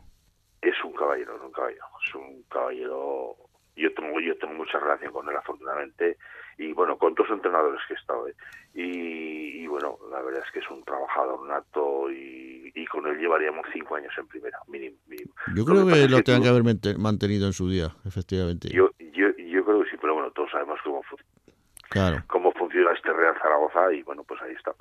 es 0.62 0.76
un 0.84 0.94
caballero, 0.94 1.40
un 1.44 1.52
caballero. 1.52 1.86
Es 2.08 2.16
un 2.16 2.44
caballero. 2.50 3.36
Yo 3.76 3.94
tengo, 3.94 4.20
yo 4.20 4.38
tengo 4.38 4.54
mucha 4.54 4.80
relación 4.80 5.12
con 5.12 5.30
él, 5.30 5.36
afortunadamente 5.36 6.18
y 6.58 6.72
bueno, 6.74 6.98
con 6.98 7.14
dos 7.16 7.28
entrenadores 7.30 7.82
que 7.88 7.94
he 7.94 7.98
estado. 7.98 8.28
¿eh? 8.28 8.36
Y, 8.74 9.68
bueno, 9.68 9.98
la 10.12 10.22
verdad 10.22 10.44
es 10.46 10.52
que 10.52 10.60
es 10.60 10.70
un 10.70 10.84
trabajador 10.84 11.46
nato 11.48 12.10
y, 12.12 12.72
y 12.74 12.86
con 12.86 13.06
él 13.08 13.18
llevaríamos 13.18 13.66
cinco 13.74 13.96
años 13.96 14.14
en 14.18 14.28
primera, 14.28 14.58
mínimo. 14.68 14.98
Yo 15.56 15.66
creo 15.66 15.86
que, 15.86 16.08
lo 16.08 16.22
tengan 16.24 16.44
que 16.44 16.50
haber 16.50 16.98
mantenido 16.98 17.48
en 17.48 17.54
su 17.54 17.70
día, 17.70 17.96
efectivamente. 18.06 18.70
Yo, 18.70 18.90
yo, 19.00 19.36
yo 19.38 19.66
creo 19.66 19.84
que 19.84 19.90
sí, 19.90 19.98
pero 20.00 20.14
bueno, 20.14 20.32
todos 20.32 20.52
sabemos 20.52 20.80
cómo, 20.84 21.02
claro. 21.90 22.24
cómo 22.28 22.52
funciona 22.54 22.92
este 22.94 23.12
Real 23.12 23.36
Zaragoza 23.42 23.94
y 23.94 24.04
bueno, 24.04 24.24
pues 24.24 24.42
ahí 24.42 24.54
está. 24.54 24.74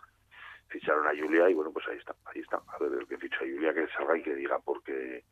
Ficharon 0.69 1.07
a 1.07 1.11
Julia 1.11 1.49
y 1.49 1.55
bueno, 1.55 1.73
pues 1.73 1.87
ahí 1.89 1.99
está, 1.99 2.15
ahí 2.27 2.41
está. 2.41 2.61
A 2.69 2.79
ver 2.79 2.93
el 2.93 3.07
que 3.07 3.19
ficha 3.19 3.37
a 3.37 3.41
Julia 3.41 3.75
que 3.75 3.87
salga 3.89 4.17
y 4.17 4.23
que 4.23 4.35
diga 4.35 4.59
porque 4.59 5.25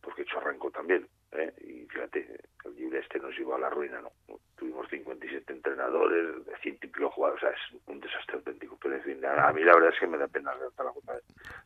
porque 0.00 0.22
hecho 0.22 0.38
arrancó 0.38 0.70
también. 0.70 1.08
¿eh? 1.32 1.52
Y 1.60 1.86
fíjate, 1.86 2.20
el 2.64 2.74
Julia 2.74 3.00
este 3.00 3.18
nos 3.18 3.38
iba 3.38 3.56
a 3.56 3.58
la 3.58 3.70
ruina, 3.70 4.00
¿no? 4.00 4.10
tuvimos 4.56 4.88
57 4.88 5.52
entrenadores, 5.52 6.46
de 6.46 6.52
100 6.62 6.74
y 6.74 6.86
pico 6.86 7.10
jugadores, 7.10 7.42
o 7.42 7.46
sea, 7.46 7.50
es 7.50 7.82
un 7.86 8.00
desastre 8.00 8.36
auténtico. 8.36 8.78
Pero 8.80 8.96
en 8.96 9.02
fin, 9.02 9.24
a 9.24 9.52
mí 9.52 9.62
la 9.62 9.74
verdad 9.74 9.90
es 9.92 10.00
que 10.00 10.06
me 10.06 10.18
da 10.18 10.28
pena 10.28 10.52
el 10.52 10.72
Zaragoza, 10.76 11.12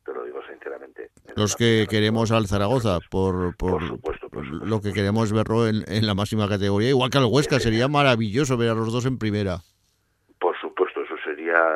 te 0.04 0.12
lo 0.12 0.24
digo 0.24 0.40
sinceramente. 0.48 1.10
Los 1.36 1.56
que 1.56 1.86
queremos 1.88 2.32
al 2.32 2.46
Zaragoza, 2.46 2.98
por, 3.10 3.56
por, 3.56 3.86
supuesto, 3.86 4.28
lo 4.32 4.80
que 4.80 4.92
queremos 4.92 5.32
verlo 5.32 5.68
en, 5.68 6.06
la 6.06 6.14
máxima 6.14 6.48
categoría, 6.48 6.90
igual 6.90 7.10
que 7.10 7.18
al 7.18 7.26
Huesca, 7.26 7.60
sería 7.60 7.88
maravilloso 7.88 8.56
ver 8.56 8.70
a 8.70 8.74
los 8.74 8.92
dos 8.92 9.06
en 9.06 9.18
primera. 9.18 9.58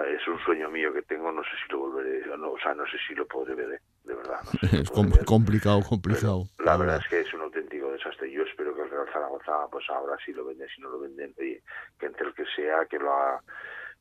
Es 0.07 0.27
un 0.29 0.39
sueño 0.45 0.71
mío 0.71 0.93
que 0.93 1.03
tengo, 1.03 1.33
no 1.33 1.43
sé 1.43 1.51
si 1.65 1.73
lo 1.73 1.81
volveré, 1.81 2.27
no, 2.37 2.53
o 2.53 2.59
sea, 2.59 2.75
no 2.75 2.85
sé 2.87 2.97
si 3.07 3.15
lo 3.15 3.27
podré 3.27 3.55
ver, 3.55 3.73
¿eh? 3.73 3.81
de 4.05 4.15
verdad. 4.15 4.41
es 4.73 4.91
complicado, 4.91 5.81
complicado. 5.83 6.45
la 6.65 6.77
verdad 6.77 7.01
es 7.03 7.09
que 7.09 7.21
es 7.21 7.35
un 7.35 7.43
auténtico 7.43 7.91
desastre. 7.93 8.31
Yo 8.31 8.43
espero 8.43 8.75
que 8.75 8.83
el 8.83 8.91
Real 8.91 9.07
Zaragoza, 9.13 9.69
pues 9.71 9.85
ahora 9.91 10.17
sí 10.25 10.33
lo 10.33 10.45
venden, 10.45 10.69
si 10.75 10.81
no 10.81 10.91
lo 10.91 11.01
venden, 11.01 11.35
que 11.35 11.61
entre 12.01 12.27
el 12.27 12.35
que 12.35 12.45
sea, 12.57 12.85
que 12.87 12.99
lo 12.99 13.13
haga, 13.13 13.43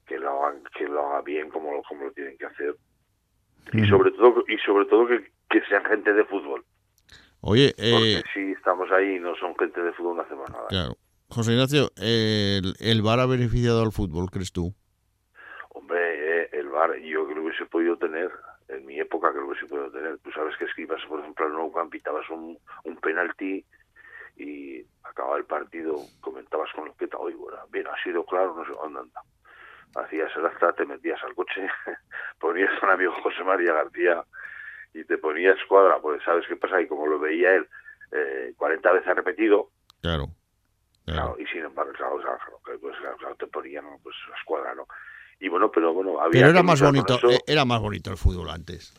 que 0.05 0.17
lo 0.17 0.45
haga, 0.45 0.59
que 0.77 0.88
lo 0.88 1.07
haga 1.07 1.21
bien 1.21 1.50
como, 1.50 1.81
como 1.83 2.05
lo 2.05 2.11
tienen 2.11 2.38
que 2.38 2.45
hacer. 2.45 2.75
Y 3.73 3.88
sobre 3.88 4.11
todo, 4.11 4.43
y 4.47 4.57
sobre 4.59 4.85
todo 4.85 5.07
que, 5.07 5.31
que 5.50 5.61
sean 5.69 5.85
gente 5.85 6.13
de 6.13 6.25
fútbol. 6.25 6.65
Oye, 7.41 7.73
eh... 7.77 8.21
si 8.33 8.51
estamos 8.51 8.91
ahí 8.91 9.15
y 9.15 9.19
no 9.19 9.35
son 9.35 9.55
gente 9.57 9.81
de 9.81 9.93
fútbol 9.93 10.17
no 10.17 10.23
hacemos 10.23 10.50
nada. 10.50 10.67
Claro. 10.67 10.97
José 11.29 11.53
Ignacio, 11.53 11.91
¿el, 11.95 12.75
¿el 12.79 13.01
VAR 13.01 13.21
ha 13.21 13.25
beneficiado 13.25 13.81
al 13.81 13.93
fútbol, 13.93 14.29
crees 14.29 14.51
tú? 14.51 14.73
VAR 16.88 17.00
yo 17.00 17.25
creo 17.25 17.35
que 17.35 17.41
hubiese 17.41 17.65
podido 17.65 17.97
tener 17.97 18.31
en 18.67 18.85
mi 18.85 19.00
época 19.00 19.33
que 19.33 19.39
sí 19.59 19.65
puedo 19.65 19.91
tener. 19.91 20.17
Tú 20.19 20.31
sabes 20.31 20.55
que 20.57 20.65
escribas, 20.65 21.01
por 21.07 21.19
ejemplo, 21.19 21.45
al 21.45 21.53
Nou 21.53 21.71
Camp, 21.71 21.91
pitabas 21.91 22.27
un, 22.29 22.57
un 22.83 22.95
penalti 22.97 23.65
y 24.38 24.85
acababa 25.03 25.38
el 25.38 25.45
partido, 25.45 25.97
comentabas 26.21 26.71
con 26.73 26.88
el 26.88 26.93
que 26.95 27.09
hoy 27.17 27.33
bueno, 27.33 27.57
bien, 27.69 27.88
ha 27.88 28.03
sido 28.03 28.25
claro, 28.25 28.55
no 28.55 28.65
sé 28.65 28.71
dónde 28.71 29.00
anda. 29.01 29.21
Hacías 29.95 30.31
el 30.38 30.45
acta, 30.45 30.73
te 30.73 30.85
metías 30.85 31.21
al 31.23 31.35
coche, 31.35 31.67
ponías 32.39 32.71
a 32.81 32.85
un 32.85 32.91
amigo 32.93 33.13
José 33.21 33.43
María 33.43 33.73
García 33.73 34.23
y 34.93 35.03
te 35.03 35.17
ponías 35.17 35.57
cuadra, 35.67 36.00
pues 36.00 36.23
sabes 36.23 36.47
qué 36.47 36.55
pasa, 36.55 36.81
y 36.81 36.88
como 36.88 37.07
lo 37.07 37.19
veía 37.19 37.55
él 37.55 37.67
eh, 38.11 38.53
40 38.57 38.91
veces 38.93 39.15
repetido, 39.15 39.69
claro. 40.01 40.27
Claro. 41.05 41.35
y 41.38 41.45
sin 41.47 41.65
embargo, 41.65 41.91
claro, 41.93 42.21
pues, 42.79 42.95
claro, 42.97 43.35
te 43.35 43.47
ponían 43.47 43.85
pues, 44.01 44.15
la 44.29 44.38
escuadra, 44.38 44.75
¿no? 44.75 44.88
Y 45.41 45.50
bueno, 45.50 45.71
pero 45.71 45.93
bueno, 45.93 46.21
había... 46.21 46.41
Pero 46.41 46.50
era 46.50 46.63
más 46.63 46.81
bonito, 46.81 47.19
eh, 47.29 47.39
era 47.48 47.65
más 47.65 47.81
bonito 47.81 48.12
el 48.12 48.17
fútbol 48.17 48.50
antes. 48.51 48.93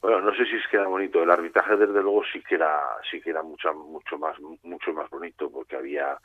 Bueno, 0.00 0.20
no 0.20 0.34
sé 0.34 0.44
si 0.44 0.56
es 0.56 0.62
que 0.70 0.76
era 0.76 0.86
bonito. 0.86 1.22
El 1.22 1.30
arbitraje, 1.30 1.76
desde 1.76 2.02
luego, 2.02 2.22
sí 2.30 2.42
que 2.46 2.56
era, 2.56 2.78
sí 3.10 3.20
que 3.20 3.30
era 3.30 3.42
mucho, 3.42 3.72
mucho 3.72 4.18
más, 4.18 4.36
mucho 4.62 4.92
más 4.92 5.08
bonito, 5.10 5.50
porque 5.50 5.76
había, 5.76 6.18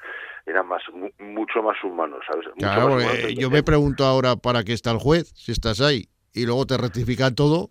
era 0.46 0.64
más, 0.64 0.82
mucho 1.20 1.62
más 1.62 1.82
humano, 1.84 2.18
¿sabes? 2.28 2.48
claro, 2.58 2.98
yo 3.30 3.50
me 3.50 3.64
pregunto 3.64 4.06
ahora 4.06 4.36
para 4.36 4.64
qué 4.64 4.74
está 4.74 4.92
el 4.92 4.98
juez, 4.98 5.32
si 5.36 5.52
estás 5.52 5.80
ahí, 5.82 6.10
y 6.34 6.46
luego 6.46 6.66
te 6.66 6.78
rectifican 6.78 7.36
todo. 7.36 7.70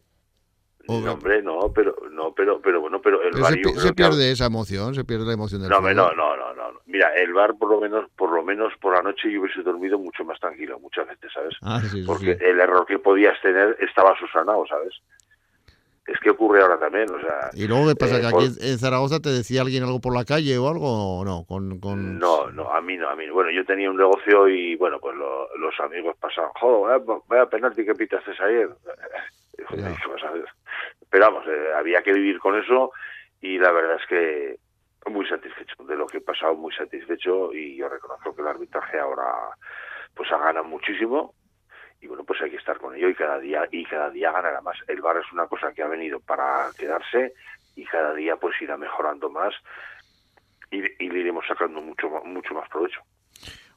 No, 0.86 1.12
hombre, 1.12 1.42
no, 1.42 1.70
pero, 1.74 1.94
no, 2.10 2.32
pero, 2.34 2.62
pero 2.62 2.80
bueno, 2.80 3.02
pero 3.02 3.20
el 3.22 3.34
se, 3.78 3.92
pierde 3.92 4.30
esa 4.30 4.46
emoción, 4.46 4.94
se 4.94 5.04
pierde 5.04 5.26
la 5.26 5.34
emoción 5.34 5.60
del 5.60 5.68
no, 5.68 5.80
No, 5.82 5.92
no, 5.92 6.36
no, 6.36 6.47
no, 6.72 6.80
Mira, 6.86 7.12
el 7.14 7.32
bar 7.32 7.54
por 7.58 7.70
lo 7.70 7.80
menos, 7.80 8.08
por 8.16 8.30
lo 8.30 8.42
menos 8.42 8.72
por 8.80 8.94
la 8.94 9.02
noche 9.02 9.30
yo 9.30 9.40
hubiese 9.40 9.62
dormido 9.62 9.98
mucho 9.98 10.24
más 10.24 10.38
tranquilo, 10.40 10.78
muchas 10.80 11.06
veces, 11.08 11.32
¿sabes? 11.32 11.54
Ah, 11.62 11.80
Porque 12.06 12.32
el 12.40 12.60
error 12.60 12.86
que 12.86 12.98
podías 12.98 13.40
tener 13.40 13.76
estaba 13.80 14.18
susanado, 14.18 14.66
¿sabes? 14.66 14.94
es 16.08 16.18
que 16.20 16.30
ocurre 16.30 16.62
ahora 16.62 16.78
también, 16.78 17.06
o 17.10 17.20
sea... 17.20 17.50
¿Y 17.52 17.68
luego 17.68 17.88
qué 17.88 17.94
pasa? 17.94 18.18
¿Que 18.18 18.26
aquí 18.26 18.46
en 18.62 18.78
Zaragoza 18.78 19.20
te 19.20 19.28
decía 19.28 19.60
alguien 19.60 19.84
algo 19.84 20.00
por 20.00 20.14
la 20.14 20.24
calle 20.24 20.56
o 20.56 20.66
algo 20.66 21.18
o 21.18 21.24
no? 21.24 21.44
Con, 21.46 21.78
con... 21.80 22.18
No, 22.18 22.50
no, 22.50 22.72
a 22.72 22.80
mí 22.80 22.96
no, 22.96 23.10
a 23.10 23.14
mí 23.14 23.28
Bueno, 23.28 23.50
yo 23.50 23.64
tenía 23.66 23.90
un 23.90 23.98
negocio 23.98 24.48
y, 24.48 24.74
bueno, 24.76 24.98
pues 25.00 25.14
los 25.16 25.80
amigos 25.80 26.16
pasaban, 26.18 26.50
joder, 26.58 27.02
vaya 27.28 27.46
penalti 27.46 27.84
que 27.84 27.94
pitaste 27.94 28.30
ayer. 28.42 28.70
Pero 31.10 31.24
vamos, 31.24 31.44
eh, 31.46 31.72
había 31.76 32.02
que 32.02 32.14
vivir 32.14 32.38
con 32.38 32.58
eso 32.58 32.90
y 33.42 33.58
la 33.58 33.70
verdad 33.70 33.98
es 34.00 34.06
que 34.08 34.56
muy 35.10 35.26
satisfecho 35.26 35.84
de 35.84 35.96
lo 35.96 36.06
que 36.06 36.18
he 36.18 36.20
pasado, 36.20 36.54
muy 36.54 36.72
satisfecho 36.72 37.52
y 37.52 37.76
yo 37.76 37.88
reconozco 37.88 38.34
que 38.34 38.42
el 38.42 38.48
arbitraje 38.48 38.98
ahora 38.98 39.24
pues 40.14 40.30
ha 40.32 40.38
ganado 40.38 40.64
muchísimo 40.64 41.34
y 42.00 42.06
bueno 42.06 42.24
pues 42.24 42.40
hay 42.42 42.50
que 42.50 42.56
estar 42.56 42.78
con 42.78 42.94
ello 42.94 43.08
y 43.08 43.14
cada 43.14 43.38
día 43.38 43.66
y 43.70 43.84
cada 43.84 44.10
día 44.10 44.32
ganará 44.32 44.60
más. 44.60 44.76
El 44.86 45.00
bar 45.00 45.16
es 45.16 45.32
una 45.32 45.46
cosa 45.46 45.72
que 45.72 45.82
ha 45.82 45.88
venido 45.88 46.20
para 46.20 46.70
quedarse 46.76 47.34
y 47.76 47.84
cada 47.84 48.14
día 48.14 48.36
pues 48.36 48.60
irá 48.60 48.76
mejorando 48.76 49.30
más 49.30 49.54
y, 50.70 50.80
le 50.80 51.18
iremos 51.20 51.44
sacando 51.46 51.80
mucho 51.80 52.08
mucho 52.24 52.54
más 52.54 52.68
provecho. 52.68 53.00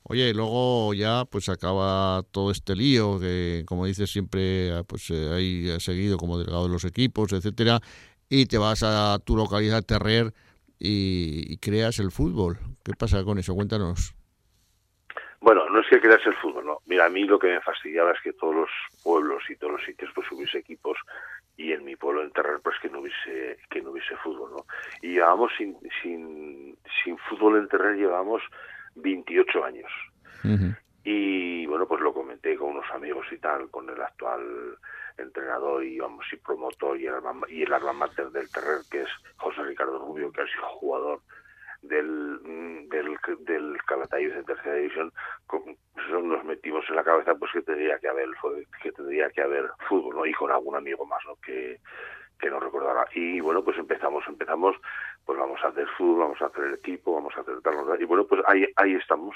Oye, 0.04 0.30
y 0.30 0.34
luego 0.34 0.94
ya 0.94 1.26
pues 1.26 1.48
acaba 1.48 2.24
todo 2.32 2.52
este 2.52 2.76
lío 2.76 3.20
que, 3.20 3.64
como 3.68 3.86
dices, 3.86 4.12
siempre 4.12 4.84
pues 4.88 5.10
eh, 5.12 5.30
hay 5.32 5.80
seguido 5.80 6.18
como 6.18 6.40
delegado 6.40 6.68
de 6.68 6.74
los 6.74 6.86
equipos, 6.86 7.32
etcétera, 7.32 7.80
y 8.28 8.46
te 8.48 8.58
vas 8.58 8.82
a 8.84 9.20
tu 9.24 9.36
localidad 9.36 9.84
Terrer 9.84 10.34
y, 10.84 11.58
creas 11.58 12.00
el 12.00 12.12
fútbol. 12.12 12.58
¿Qué 12.84 12.94
pasa 12.98 13.24
con 13.24 13.38
eso? 13.38 13.54
Cuéntanos. 13.54 14.16
Bueno, 15.40 15.70
no 15.70 15.80
es 15.80 15.88
que 15.88 16.00
creas 16.00 16.26
el 16.26 16.36
fútbol, 16.36 16.66
no. 16.66 16.80
Mira, 16.86 17.06
a 17.06 17.10
mí 17.10 17.24
lo 17.24 17.40
que 17.40 17.48
me 17.48 17.62
fastidiaba 17.62 18.12
es 18.12 18.22
que 18.22 18.34
todos 18.34 18.56
los 18.56 18.70
pueblos 19.04 19.44
y 19.50 19.56
todos 19.56 19.74
los 19.74 19.84
sitios 19.84 20.12
pues 20.14 20.32
hubiese 20.32 20.60
equipos 20.60 20.98
y 21.58 21.72
en 21.72 21.84
mi 21.84 21.96
pueblo 21.96 22.24
en 22.24 22.32
pues 22.64 22.76
que 22.82 22.90
no 22.90 23.00
hubiese 23.00 23.58
que 23.70 23.82
no 23.82 23.92
hubiese 23.92 24.16
fútbol, 24.18 24.52
¿no? 24.52 24.66
Y 25.02 25.14
llevamos 25.14 25.52
sin 25.58 25.78
sin 26.02 26.78
sin 27.04 27.18
fútbol 27.18 27.58
en 27.58 27.68
Terrer 27.68 27.98
llevamos 27.98 28.42
28 28.96 29.64
años. 29.64 29.92
Y 31.04 31.66
bueno, 31.66 31.88
pues 31.88 32.02
lo 32.02 32.14
comenté 32.14 32.56
con 32.56 32.72
unos 32.72 32.90
amigos 32.94 33.26
y 33.32 33.38
tal, 33.38 33.70
con 33.70 33.90
el 33.90 34.02
actual 34.02 34.78
entrenador 35.22 35.84
y 35.84 36.00
vamos 36.00 36.26
y 36.32 36.38
promotor 36.38 37.00
y 37.00 37.08
el, 37.08 37.16
y 37.50 37.64
el 37.64 37.74
alma 37.74 37.94
mater 37.94 38.30
del 38.32 38.50
Terrer, 38.52 38.82
que 38.90 39.02
es 39.02 39.10
José 39.38 39.64
Ricardo 39.64 40.00
Rubio, 40.00 40.32
que 40.32 40.42
ha 40.42 40.48
sido 40.48 40.68
jugador 40.68 41.22
del, 41.82 42.40
del, 42.90 43.18
del 43.40 43.78
Calatayud 43.88 44.34
en 44.34 44.46
tercera 44.46 44.76
división, 44.76 45.12
con, 45.48 45.62
nos 46.24 46.44
metimos 46.46 46.86
en 46.90 46.96
la 46.96 47.04
cabeza 47.04 47.36
pues 47.36 47.52
que 47.52 47.62
tendría 47.62 47.98
que 48.00 48.08
haber 48.08 48.30
que 48.82 48.92
tendría 48.92 49.30
que 49.30 49.42
haber 49.42 49.70
fútbol, 49.88 50.16
¿no? 50.16 50.26
Y 50.26 50.34
con 50.34 50.52
algún 50.52 50.76
amigo 50.76 51.06
más, 51.06 51.22
¿no? 51.26 51.36
Que, 51.38 51.80
que 52.40 52.50
no 52.50 52.60
recordará. 52.60 53.06
Y 53.14 53.40
bueno, 53.40 53.64
pues 53.64 53.78
empezamos, 53.78 54.24
empezamos, 54.28 54.76
pues 55.26 55.40
vamos 55.40 55.60
a 55.64 55.70
hacer 55.70 55.88
fútbol, 55.98 56.20
vamos 56.20 56.42
a 56.42 56.46
hacer 56.48 56.66
el 56.66 56.74
equipo, 56.76 57.16
vamos 57.16 57.34
a 57.38 57.42
hacer 57.42 57.62
tal, 57.62 57.76
y 58.00 58.06
bueno, 58.06 58.26
pues 58.26 58.42
ahí, 58.48 58.66
ahí 58.76 58.94
estamos. 58.96 59.36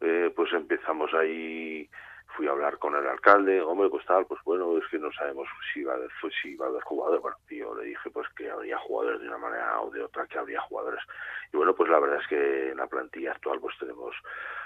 Eh, 0.00 0.32
pues 0.34 0.52
empezamos 0.52 1.14
ahí, 1.14 1.88
fui 2.36 2.46
a 2.46 2.50
hablar 2.50 2.78
con 2.78 2.94
el 2.94 3.06
alcalde, 3.06 3.60
hombre, 3.60 3.88
pues 3.88 4.04
tal, 4.06 4.26
pues 4.26 4.40
bueno, 4.44 4.78
es 4.78 4.84
que 4.90 4.98
no 4.98 5.12
sabemos 5.12 5.48
si 5.72 5.82
va 5.84 5.92
a 5.92 5.96
haber, 5.96 6.10
si 6.42 6.54
va 6.56 6.66
a 6.66 6.68
haber 6.68 6.82
jugadores. 6.82 7.22
Bueno, 7.22 7.36
yo 7.50 7.74
le 7.74 7.84
dije 7.84 8.10
pues 8.10 8.28
que 8.36 8.50
habría 8.50 8.78
jugadores 8.78 9.20
de 9.20 9.28
una 9.28 9.38
manera 9.38 9.80
o 9.80 9.90
de 9.90 10.02
otra, 10.02 10.26
que 10.26 10.38
habría 10.38 10.60
jugadores. 10.62 11.00
Y 11.52 11.56
bueno, 11.56 11.74
pues 11.74 11.90
la 11.90 12.00
verdad 12.00 12.20
es 12.20 12.26
que 12.28 12.70
en 12.70 12.76
la 12.78 12.86
plantilla 12.86 13.32
actual 13.32 13.60
pues 13.60 13.76
tenemos 13.78 14.14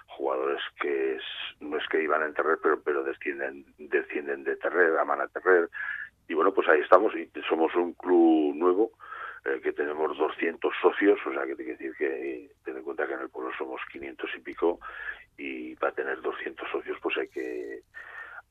jugadores 0.06 0.62
que 0.80 1.18
no 1.60 1.76
es 1.78 1.88
que 1.88 2.02
iban 2.02 2.22
a 2.22 2.32
Terrer, 2.32 2.58
pero, 2.62 2.80
pero 2.80 3.02
descienden, 3.02 3.64
descienden 3.78 4.44
de 4.44 4.56
Terrer, 4.56 4.98
aman 4.98 5.20
a 5.20 5.28
Terrer, 5.28 5.68
y 6.28 6.34
bueno, 6.34 6.52
pues 6.52 6.68
ahí 6.68 6.80
estamos 6.80 7.14
y 7.14 7.30
somos 7.48 7.74
un 7.74 7.92
club 7.94 8.54
nuevo 8.54 8.92
eh, 9.46 9.60
que 9.62 9.72
tenemos 9.72 10.16
200 10.18 10.74
socios, 10.80 11.18
o 11.24 11.32
sea 11.32 11.46
que 11.46 11.54
tiene 11.54 11.76
que 11.76 11.84
decir 11.84 11.96
que 11.96 12.50
ten 12.64 12.76
en 12.76 12.82
cuenta 12.82 13.06
que 13.06 13.14
en 13.14 13.20
el 13.20 13.30
pueblo 13.30 13.52
somos 13.56 13.80
500 13.92 14.30
y 14.34 14.40
pico 14.40 14.80
y 15.38 15.76
para 15.76 15.92
tener 15.92 16.20
200 16.20 16.68
socios 16.70 16.98
pues 17.00 17.16
hay 17.18 17.28
que 17.28 17.82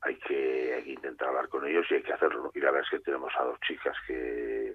hay 0.02 0.16
que, 0.16 0.74
hay 0.74 0.84
que 0.84 0.92
intentar 0.92 1.28
hablar 1.28 1.48
con 1.48 1.66
ellos 1.66 1.86
y 1.90 1.94
hay 1.94 2.02
que 2.02 2.12
hacerlo. 2.12 2.50
Y 2.54 2.60
la 2.60 2.70
verdad 2.70 2.84
es 2.84 2.90
que 2.90 3.04
tenemos 3.04 3.32
a 3.38 3.44
dos 3.44 3.58
chicas 3.60 3.96
que, 4.06 4.74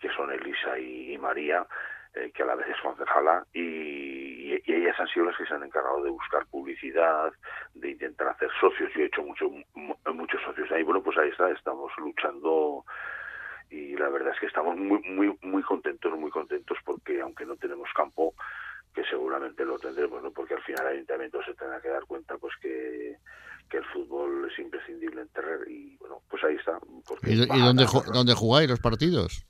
que 0.00 0.08
son 0.10 0.32
Elisa 0.32 0.78
y, 0.78 1.18
María, 1.18 1.66
eh, 2.14 2.30
que 2.34 2.42
a 2.42 2.46
la 2.46 2.54
vez 2.54 2.68
es 2.68 2.80
concejala, 2.80 3.44
y, 3.52 4.54
y, 4.54 4.62
ellas 4.66 4.98
han 4.98 5.08
sido 5.08 5.26
las 5.26 5.36
que 5.36 5.46
se 5.46 5.54
han 5.54 5.64
encargado 5.64 6.02
de 6.02 6.10
buscar 6.10 6.46
publicidad, 6.46 7.32
de 7.74 7.90
intentar 7.90 8.28
hacer 8.28 8.48
socios. 8.60 8.90
Yo 8.94 9.02
he 9.02 9.06
hecho 9.06 9.22
mucho, 9.22 9.50
muchos 10.14 10.42
socios 10.42 10.70
ahí. 10.72 10.82
Bueno, 10.82 11.02
pues 11.02 11.18
ahí 11.18 11.28
está, 11.28 11.50
estamos 11.50 11.92
luchando 11.98 12.84
y 13.70 13.96
la 13.96 14.08
verdad 14.08 14.32
es 14.34 14.40
que 14.40 14.46
estamos 14.46 14.76
muy 14.76 15.00
muy 15.02 15.36
muy 15.42 15.62
contentos 15.62 16.12
muy 16.18 16.30
contentos 16.30 16.78
porque 16.84 17.20
aunque 17.20 17.46
no 17.46 17.56
tenemos 17.56 17.88
campo 17.94 18.34
que 18.94 19.04
seguramente 19.04 19.64
lo 19.64 19.78
tendremos 19.78 20.22
no 20.22 20.30
porque 20.30 20.54
al 20.54 20.62
final 20.62 20.86
el 20.86 20.94
ayuntamiento 20.94 21.42
se 21.44 21.54
tendrá 21.54 21.80
que 21.80 21.88
dar 21.88 22.04
cuenta 22.04 22.36
pues 22.38 22.54
que, 22.60 23.16
que 23.68 23.78
el 23.78 23.84
fútbol 23.86 24.48
es 24.50 24.58
imprescindible 24.58 25.22
en 25.22 25.28
Terrer 25.28 25.68
y 25.68 25.96
bueno 25.96 26.20
pues 26.28 26.42
ahí 26.44 26.56
está 26.56 26.78
y, 27.22 27.60
dónde 27.60 27.86
dónde 28.12 28.34
jugáis 28.34 28.70
los 28.70 28.80
partidos 28.80 29.46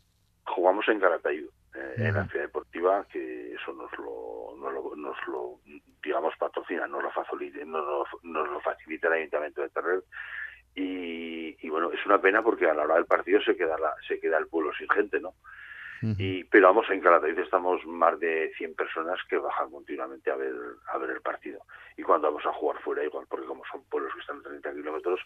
jugamos 0.46 0.88
en 0.88 1.00
Calatayud 1.00 1.50
eh, 1.74 1.94
en 1.96 2.14
la 2.14 2.26
ciudad 2.28 2.46
deportiva 2.46 3.06
que 3.10 3.54
eso 3.54 3.72
nos 3.72 3.90
lo, 3.98 4.56
nos 4.96 5.28
lo, 5.28 5.60
digamos 6.02 6.34
patrocina 6.38 6.86
nos 6.86 7.02
lo 7.02 7.10
facilita 7.10 7.64
nos 7.64 8.08
nos 8.22 8.48
lo 8.48 8.60
facilita 8.60 9.08
el 9.08 9.14
ayuntamiento 9.14 9.62
de 9.62 9.68
Terrer 9.70 10.04
y, 10.74 11.68
bueno, 11.68 11.90
es 11.92 12.04
una 12.06 12.20
pena 12.20 12.42
porque 12.42 12.68
a 12.68 12.74
la 12.74 12.84
hora 12.84 12.96
del 12.96 13.06
partido 13.06 13.40
se 13.40 13.56
queda 13.56 13.78
la, 13.78 13.94
se 14.06 14.20
queda 14.20 14.38
el 14.38 14.48
pueblo 14.48 14.72
sin 14.74 14.88
gente, 14.88 15.20
¿no? 15.20 15.34
Y, 16.18 16.44
pero 16.44 16.66
vamos, 16.66 16.84
en 16.90 17.00
Calatayud 17.00 17.38
estamos 17.38 17.82
más 17.86 18.20
de 18.20 18.52
100 18.58 18.74
personas 18.74 19.18
que 19.26 19.38
bajan 19.38 19.70
continuamente 19.70 20.30
a 20.30 20.36
ver, 20.36 20.52
a 20.92 20.98
ver 20.98 21.08
el 21.08 21.22
partido. 21.22 21.60
Y 21.96 22.02
cuando 22.02 22.28
vamos 22.28 22.44
a 22.44 22.52
jugar 22.52 22.78
fuera, 22.82 23.02
igual, 23.02 23.24
porque 23.26 23.46
como 23.46 23.62
son 23.72 23.82
pueblos 23.84 24.12
que 24.12 24.20
están 24.20 24.40
a 24.40 24.42
30 24.42 24.74
kilómetros, 24.74 25.20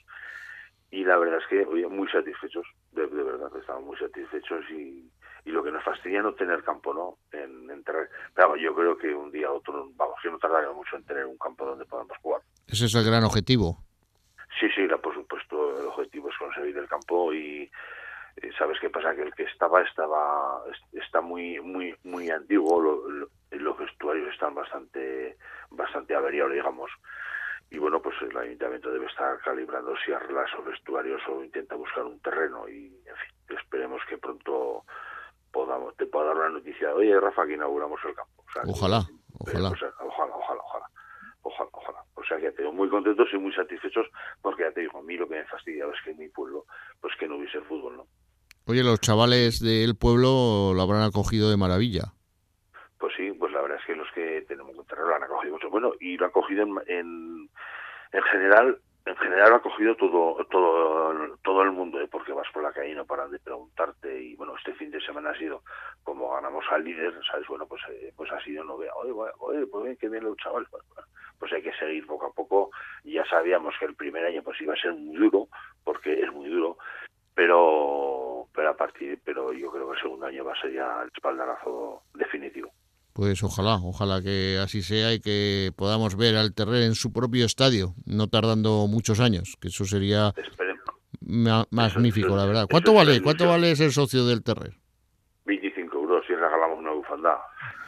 y 0.92 1.04
la 1.04 1.18
verdad 1.18 1.40
es 1.40 1.46
que, 1.48 1.66
oye, 1.66 1.88
muy 1.88 2.08
satisfechos, 2.08 2.64
de, 2.92 3.06
verdad, 3.06 3.50
estamos 3.58 3.86
muy 3.86 3.96
satisfechos 3.96 4.70
y, 4.70 5.10
y 5.44 5.50
lo 5.50 5.64
que 5.64 5.72
nos 5.72 5.82
fastidia 5.82 6.22
no 6.22 6.34
tener 6.34 6.62
campo, 6.62 6.94
¿no? 6.94 7.18
En, 7.36 7.68
en 7.70 7.82
Pero 7.82 8.06
vamos, 8.36 8.60
yo 8.60 8.72
creo 8.72 8.96
que 8.96 9.12
un 9.12 9.32
día 9.32 9.50
otro, 9.50 9.90
vamos, 9.96 10.14
que 10.22 10.30
no 10.30 10.38
tardaremos 10.38 10.76
mucho 10.76 10.94
en 10.94 11.04
tener 11.04 11.26
un 11.26 11.38
campo 11.38 11.66
donde 11.66 11.86
podamos 11.86 12.16
jugar. 12.18 12.42
Ese 12.68 12.84
es 12.84 12.94
el 12.94 13.04
gran 13.04 13.24
objetivo. 13.24 13.78
Sí, 14.60 14.68
sí, 14.74 14.86
supuesto, 15.17 15.17
el 15.17 15.17
objetivo 16.38 16.50
es 16.50 16.54
conseguir 16.54 16.78
el 16.78 16.88
campo 16.88 17.32
y 17.32 17.70
eh, 18.36 18.50
sabes 18.56 18.78
qué 18.80 18.90
pasa 18.90 19.14
que 19.14 19.22
el 19.22 19.34
que 19.34 19.44
estaba 19.44 19.82
estaba 19.82 20.62
está 20.92 21.20
muy 21.20 21.60
muy 21.60 21.94
muy 22.04 22.30
antiguo, 22.30 23.28
los 23.50 23.78
vestuarios 23.78 24.32
están 24.32 24.54
bastante 24.54 25.36
bastante 25.70 26.14
averiados, 26.14 26.52
digamos. 26.52 26.90
Y 27.70 27.78
bueno, 27.78 28.00
pues 28.00 28.16
el 28.22 28.36
ayuntamiento 28.36 28.90
debe 28.90 29.06
estar 29.06 29.38
calibrando 29.40 29.94
si 30.04 30.12
arregla 30.12 30.44
esos 30.44 30.64
vestuarios 30.64 31.20
o 31.28 31.44
intenta 31.44 31.74
buscar 31.74 32.04
un 32.04 32.18
terreno 32.20 32.66
y 32.68 32.86
en 32.86 33.16
fin, 33.16 33.58
esperemos 33.58 34.00
que 34.08 34.16
pronto 34.16 34.84
podamos 35.52 35.94
te 35.96 36.06
pueda 36.06 36.26
dar 36.26 36.36
una 36.36 36.48
noticia. 36.50 36.94
Oye, 36.94 37.18
Rafa, 37.20 37.46
que 37.46 37.54
inauguramos 37.54 38.00
el 38.04 38.14
campo. 38.14 38.44
ojalá, 38.66 38.70
ojalá, 38.70 39.04
ojalá, 39.38 39.68
ojalá, 39.68 40.07
sea 42.28 42.38
que 42.38 42.52
tengo 42.52 42.72
muy 42.72 42.88
contentos 42.88 43.28
y 43.32 43.38
muy 43.38 43.52
satisfechos 43.52 44.06
porque 44.42 44.62
ya 44.64 44.72
te 44.72 44.80
digo, 44.80 44.98
a 44.98 45.02
mí 45.02 45.16
lo 45.16 45.28
que 45.28 45.36
me 45.36 45.44
fastidiaba 45.44 45.92
es 45.92 46.02
que 46.04 46.10
en 46.10 46.18
mi 46.18 46.28
pueblo, 46.28 46.66
pues 47.00 47.14
que 47.18 47.26
no 47.26 47.36
hubiese 47.36 47.60
fútbol, 47.62 47.96
¿no? 47.96 48.06
Oye, 48.66 48.84
los 48.84 49.00
chavales 49.00 49.60
del 49.60 49.96
pueblo 49.96 50.74
lo 50.74 50.82
habrán 50.82 51.02
acogido 51.02 51.50
de 51.50 51.56
maravilla. 51.56 52.12
Pues 52.98 53.14
sí, 53.16 53.32
pues 53.32 53.52
la 53.52 53.62
verdad 53.62 53.78
es 53.80 53.86
que 53.86 53.96
los 53.96 54.10
que 54.12 54.44
tenemos 54.46 54.76
que 54.86 54.96
lo 54.96 55.14
han 55.14 55.22
acogido 55.22 55.54
mucho. 55.54 55.70
Bueno, 55.70 55.92
y 56.00 56.18
lo 56.18 56.26
han 56.26 56.30
acogido 56.30 56.64
en, 56.64 56.74
en, 56.86 57.50
en 58.12 58.22
general 58.24 58.78
en 59.08 59.16
general 59.16 59.54
ha 59.54 59.60
cogido 59.60 59.96
todo 59.96 60.44
todo 60.50 61.36
todo 61.42 61.62
el 61.62 61.72
mundo 61.72 62.00
¿eh? 62.00 62.08
porque 62.10 62.32
vas 62.32 62.46
por 62.52 62.62
la 62.62 62.72
calle 62.72 62.90
y 62.90 62.94
no 62.94 63.06
paran 63.06 63.30
de 63.30 63.38
preguntarte 63.38 64.22
y 64.22 64.34
bueno 64.36 64.54
este 64.56 64.74
fin 64.74 64.90
de 64.90 65.00
semana 65.00 65.30
ha 65.30 65.38
sido 65.38 65.62
como 66.02 66.30
ganamos 66.34 66.64
al 66.70 66.84
líder 66.84 67.14
sabes 67.30 67.46
bueno 67.48 67.66
pues 67.66 67.80
eh, 67.90 68.12
pues 68.14 68.30
ha 68.30 68.40
sido 68.42 68.64
no 68.64 68.76
vea 68.76 68.92
oye, 68.96 69.12
oye 69.38 69.66
pues 69.66 69.84
bien 69.84 69.96
que 69.96 70.08
bien 70.08 70.24
los 70.24 70.36
chavales 70.36 70.68
pues, 70.70 70.84
pues 71.38 71.52
hay 71.52 71.62
que 71.62 71.72
seguir 71.74 72.06
poco 72.06 72.26
a 72.26 72.32
poco 72.32 72.70
ya 73.04 73.24
sabíamos 73.26 73.74
que 73.78 73.86
el 73.86 73.94
primer 73.94 74.24
año 74.24 74.42
pues 74.42 74.60
iba 74.60 74.74
a 74.74 74.80
ser 74.80 74.92
muy 74.94 75.16
duro 75.16 75.48
porque 75.84 76.20
es 76.20 76.32
muy 76.32 76.48
duro 76.48 76.78
pero 77.34 78.48
pero 78.54 78.70
a 78.70 78.76
partir 78.76 79.20
pero 79.24 79.52
yo 79.52 79.70
creo 79.70 79.88
que 79.88 79.94
el 79.94 80.02
segundo 80.02 80.26
año 80.26 80.44
va 80.44 80.52
a 80.52 80.60
ser 80.60 80.72
ya 80.72 81.02
el 81.02 81.10
espaldarazo 81.14 82.02
definitivo 82.14 82.70
pues 83.18 83.42
ojalá, 83.42 83.80
ojalá 83.82 84.22
que 84.22 84.60
así 84.62 84.80
sea 84.80 85.12
y 85.12 85.18
que 85.18 85.72
podamos 85.76 86.16
ver 86.16 86.36
al 86.36 86.54
Terrer 86.54 86.84
en 86.84 86.94
su 86.94 87.12
propio 87.12 87.46
estadio, 87.46 87.94
no 88.06 88.28
tardando 88.28 88.86
muchos 88.86 89.18
años, 89.18 89.56
que 89.60 89.68
eso 89.68 89.84
sería 89.84 90.32
magnífico, 91.20 92.36
la 92.36 92.46
verdad. 92.46 92.66
¿Cuánto 92.70 92.94
vale? 92.94 93.20
¿Cuánto 93.20 93.48
vale 93.48 93.74
ser 93.74 93.90
socio 93.90 94.24
del 94.24 94.44
Terrer? 94.44 94.74
25 95.46 95.98
euros 95.98 96.24
y 96.28 96.34
regalamos 96.34 96.78
una 96.78 96.92
bufanda. 96.92 97.38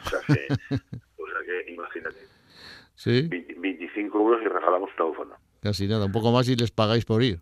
O 0.05 0.09
sea 0.09 0.19
que. 0.27 0.47
¿Sí? 3.01 3.27
25 3.27 4.15
euros 4.15 4.43
y 4.43 4.47
regalamos 4.47 4.91
bufanda. 4.95 5.35
Casi 5.59 5.87
nada, 5.87 6.05
un 6.05 6.11
poco 6.11 6.31
más 6.31 6.47
y 6.49 6.55
les 6.55 6.69
pagáis 6.69 7.03
por 7.03 7.23
ir. 7.23 7.39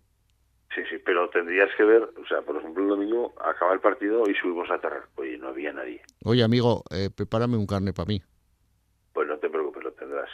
Sí, 0.74 0.82
sí, 0.90 0.96
pero 1.04 1.30
tendrías 1.32 1.68
que 1.76 1.84
ver, 1.84 2.04
o 2.04 2.26
sea, 2.30 2.42
por 2.44 2.56
ejemplo, 2.56 2.82
el 2.84 2.90
domingo 2.90 3.34
acaba 3.44 3.74
el 3.74 3.82
partido 3.82 4.24
y 4.30 4.36
subimos 4.36 4.72
a 4.72 4.80
Terrer. 4.80 5.04
Oye, 5.16 5.38
no 5.38 5.50
había 5.50 5.74
nadie. 5.74 6.02
Oye, 6.24 6.44
amigo, 6.44 6.84
eh, 6.92 7.10
prepárame 7.14 7.58
un 7.58 7.68
carne 7.68 7.92
para 7.92 8.08
mí. 8.08 8.22
Pues 9.12 9.28
no 9.28 9.38
te 9.38 9.50
preocupes, 9.50 9.84
lo 9.84 9.92
tendrás. 9.92 10.30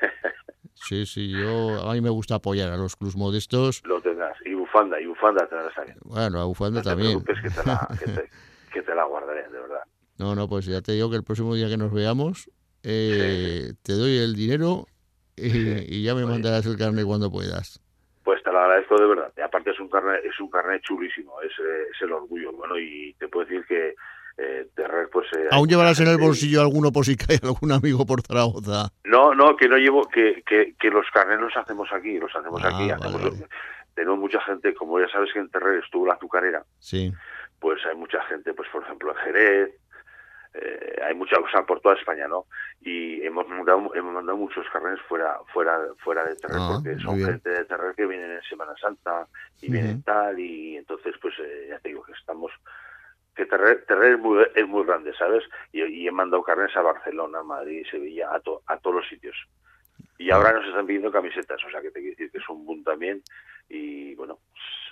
sí, 0.74 1.06
sí, 1.06 1.30
yo 1.30 1.88
a 1.88 1.92
mí 1.92 2.00
me 2.00 2.10
gusta 2.10 2.34
apoyar 2.34 2.72
a 2.72 2.76
los 2.76 2.96
clubs 2.96 3.14
modestos. 3.14 3.80
Lo 3.86 4.00
tendrás. 4.00 4.36
Y 4.44 4.54
bufanda, 4.54 5.00
y 5.00 5.06
bufanda 5.06 5.46
tendrás 5.46 5.72
también. 5.72 5.98
Bueno, 6.02 6.40
a 6.40 6.46
bufanda 6.46 6.80
no 6.80 6.82
te 6.82 6.90
también. 6.90 7.22
Preocupes 7.22 7.54
que 7.54 7.62
te, 7.62 7.68
la, 7.68 7.88
que, 7.96 8.06
te, 8.06 8.30
que 8.72 8.82
te 8.82 8.92
la 8.92 9.04
guardaré, 9.04 9.42
de 9.42 9.60
verdad. 9.60 9.84
No, 10.18 10.34
no, 10.34 10.48
pues 10.48 10.66
ya 10.66 10.82
te 10.82 10.90
digo 10.90 11.10
que 11.10 11.16
el 11.16 11.22
próximo 11.22 11.54
día 11.54 11.68
que 11.68 11.76
nos 11.76 11.92
veamos 11.92 12.50
eh, 12.84 13.66
sí. 13.70 13.76
te 13.82 13.92
doy 13.94 14.18
el 14.18 14.34
dinero 14.34 14.86
y, 15.36 15.50
sí. 15.50 15.76
y 15.88 16.02
ya 16.04 16.14
me 16.14 16.22
Oye. 16.24 16.32
mandarás 16.32 16.64
el 16.66 16.76
carne 16.78 17.04
cuando 17.04 17.30
puedas. 17.30 17.80
Pues 18.22 18.42
te 18.42 18.50
lo 18.52 18.58
agradezco 18.58 18.96
de 18.98 19.06
verdad. 19.06 19.32
Y 19.36 19.40
aparte 19.42 19.70
es 19.70 19.80
un 19.80 19.88
carnet, 19.90 20.24
es 20.24 20.38
un 20.40 20.48
carnet 20.50 20.82
chulísimo, 20.82 21.40
es, 21.42 21.50
es 21.50 22.02
el 22.02 22.12
orgullo. 22.12 22.52
Bueno, 22.52 22.78
y 22.78 23.14
te 23.18 23.28
puedo 23.28 23.46
decir 23.46 23.64
que 23.66 23.94
eh, 24.38 24.66
Terrer, 24.74 25.08
pues... 25.12 25.26
Eh, 25.36 25.46
¿Aún 25.50 25.68
llevarás 25.68 26.00
en 26.00 26.08
el 26.08 26.16
bolsillo 26.18 26.60
alguno 26.62 26.90
por 26.90 27.04
si 27.04 27.16
cae 27.16 27.38
algún 27.42 27.70
amigo 27.72 28.04
por 28.06 28.22
Zaragoza? 28.22 28.88
No, 29.04 29.34
no, 29.34 29.56
que 29.56 29.68
no 29.68 29.76
llevo, 29.76 30.08
que, 30.08 30.42
que, 30.46 30.74
que 30.80 30.88
los 30.90 31.06
carnets 31.12 31.40
los 31.40 31.56
hacemos 31.56 31.88
aquí, 31.92 32.18
los 32.18 32.34
hacemos 32.34 32.60
Ah, 32.64 32.68
aquí. 32.74 32.90
Hacemos, 32.90 33.22
vale. 33.22 33.46
Tenemos 33.94 34.18
mucha 34.18 34.40
gente, 34.40 34.74
como 34.74 34.98
ya 34.98 35.08
sabes 35.08 35.30
que 35.32 35.38
en 35.38 35.50
Terrer 35.50 35.84
estuvo 35.84 36.06
la 36.06 36.14
azucarera, 36.14 36.64
Sí. 36.80 37.12
pues 37.60 37.78
hay 37.86 37.94
mucha 37.96 38.20
gente, 38.24 38.52
pues 38.54 38.68
por 38.70 38.82
ejemplo 38.82 39.10
en 39.12 39.16
Jerez, 39.18 39.70
eh, 40.54 41.02
hay 41.04 41.14
mucha 41.14 41.36
cosa 41.40 41.66
por 41.66 41.80
toda 41.80 41.96
España, 41.96 42.28
¿no? 42.28 42.46
Y 42.80 43.22
hemos 43.22 43.48
mandado, 43.48 43.92
hemos 43.94 44.14
mandado 44.14 44.38
muchos 44.38 44.64
carnets 44.72 45.02
fuera, 45.08 45.38
fuera, 45.52 45.78
fuera 45.98 46.24
de 46.24 46.36
Terrer, 46.36 46.58
Ah, 46.60 46.70
porque 46.74 46.98
son 47.00 47.18
gente 47.18 47.50
de 47.50 47.64
Terrer 47.64 47.94
que 47.96 48.06
vienen 48.06 48.30
en 48.30 48.42
Semana 48.42 48.74
Santa 48.80 49.26
y 49.60 49.70
vienen 49.70 50.02
tal, 50.02 50.38
y 50.38 50.76
entonces 50.76 51.14
pues 51.20 51.34
eh, 51.40 51.66
ya 51.70 51.78
te 51.80 51.88
digo 51.88 52.04
que 52.04 52.12
estamos 52.12 52.52
que 53.34 53.46
Terrer, 53.46 53.84
Terrer 53.86 54.14
es, 54.14 54.20
muy, 54.20 54.44
es 54.54 54.68
muy 54.68 54.84
grande, 54.84 55.12
¿sabes? 55.18 55.42
Y, 55.72 55.82
y 55.82 56.06
he 56.06 56.12
mandado 56.12 56.44
carnes 56.44 56.74
a 56.76 56.82
Barcelona, 56.82 57.42
Madrid, 57.42 57.84
Sevilla, 57.90 58.32
a, 58.32 58.38
to, 58.38 58.62
a 58.66 58.76
todos 58.76 58.96
los 58.96 59.08
sitios. 59.08 59.36
Y 60.18 60.30
ahora 60.30 60.52
nos 60.52 60.66
están 60.68 60.86
pidiendo 60.86 61.10
camisetas, 61.10 61.58
o 61.64 61.70
sea 61.70 61.80
que 61.82 61.90
te 61.90 61.98
quiero 61.98 62.10
decir 62.10 62.30
que 62.30 62.38
es 62.38 62.48
un 62.48 62.64
boom 62.64 62.84
también 62.84 63.22
y 63.68 64.14
bueno, 64.14 64.38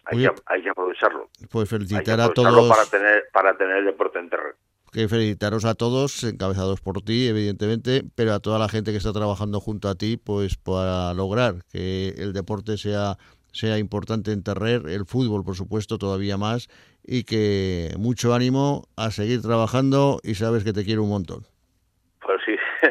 hay, 0.04 0.18
Oye, 0.18 0.34
que, 0.34 0.42
hay 0.46 0.62
que 0.62 0.70
aprovecharlo. 0.70 1.30
Pues 1.50 1.72
Hay 1.72 1.78
que 1.78 1.86
felicitar 1.86 2.20
a 2.20 2.24
aprovecharlo 2.24 2.62
todos, 2.62 2.76
para 2.76 2.90
tener, 2.90 3.24
para 3.32 3.56
tener 3.56 3.76
el 3.76 3.84
deporte 3.84 4.18
en 4.18 4.28
Terrer. 4.28 4.56
Que 4.92 5.08
felicitaros 5.08 5.64
a 5.64 5.74
todos, 5.74 6.22
encabezados 6.22 6.80
por 6.80 7.00
ti, 7.02 7.26
evidentemente, 7.26 8.02
pero 8.14 8.34
a 8.34 8.40
toda 8.40 8.58
la 8.58 8.68
gente 8.68 8.92
que 8.92 8.98
está 8.98 9.12
trabajando 9.12 9.58
junto 9.58 9.88
a 9.88 9.94
ti, 9.94 10.18
pues 10.18 10.56
para 10.56 11.14
lograr 11.14 11.64
que 11.70 12.14
el 12.18 12.32
deporte 12.32 12.76
sea 12.76 13.16
sea 13.52 13.78
importante 13.78 14.32
en 14.32 14.42
Terrer, 14.42 14.88
el 14.88 15.04
fútbol, 15.04 15.44
por 15.44 15.54
supuesto, 15.54 15.98
todavía 15.98 16.36
más, 16.36 16.68
y 17.04 17.24
que 17.24 17.90
mucho 17.98 18.34
ánimo 18.34 18.84
a 18.96 19.10
seguir 19.10 19.42
trabajando 19.42 20.20
y 20.22 20.34
sabes 20.34 20.64
que 20.64 20.72
te 20.72 20.84
quiero 20.84 21.02
un 21.02 21.10
montón. 21.10 21.46
Pues 22.22 22.40
sí. 22.46 22.56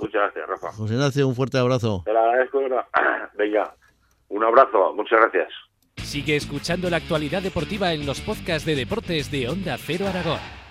Muchas 0.00 0.32
gracias, 0.32 0.48
Rafa. 0.48 0.72
José 0.72 0.94
Ignacio, 0.94 1.28
un 1.28 1.34
fuerte 1.34 1.58
abrazo. 1.58 2.02
Te 2.04 2.12
lo 2.12 2.20
agradezco. 2.20 2.60
Venga, 3.36 3.74
un 4.28 4.42
abrazo, 4.42 4.94
muchas 4.94 5.20
gracias. 5.20 5.52
Sigue 5.96 6.36
escuchando 6.36 6.88
la 6.88 6.96
actualidad 6.96 7.42
deportiva 7.42 7.92
en 7.92 8.06
los 8.06 8.20
podcasts 8.20 8.64
de 8.64 8.74
deportes 8.74 9.30
de 9.30 9.48
Onda 9.48 9.76
Cero 9.78 10.06
Aragón. 10.08 10.61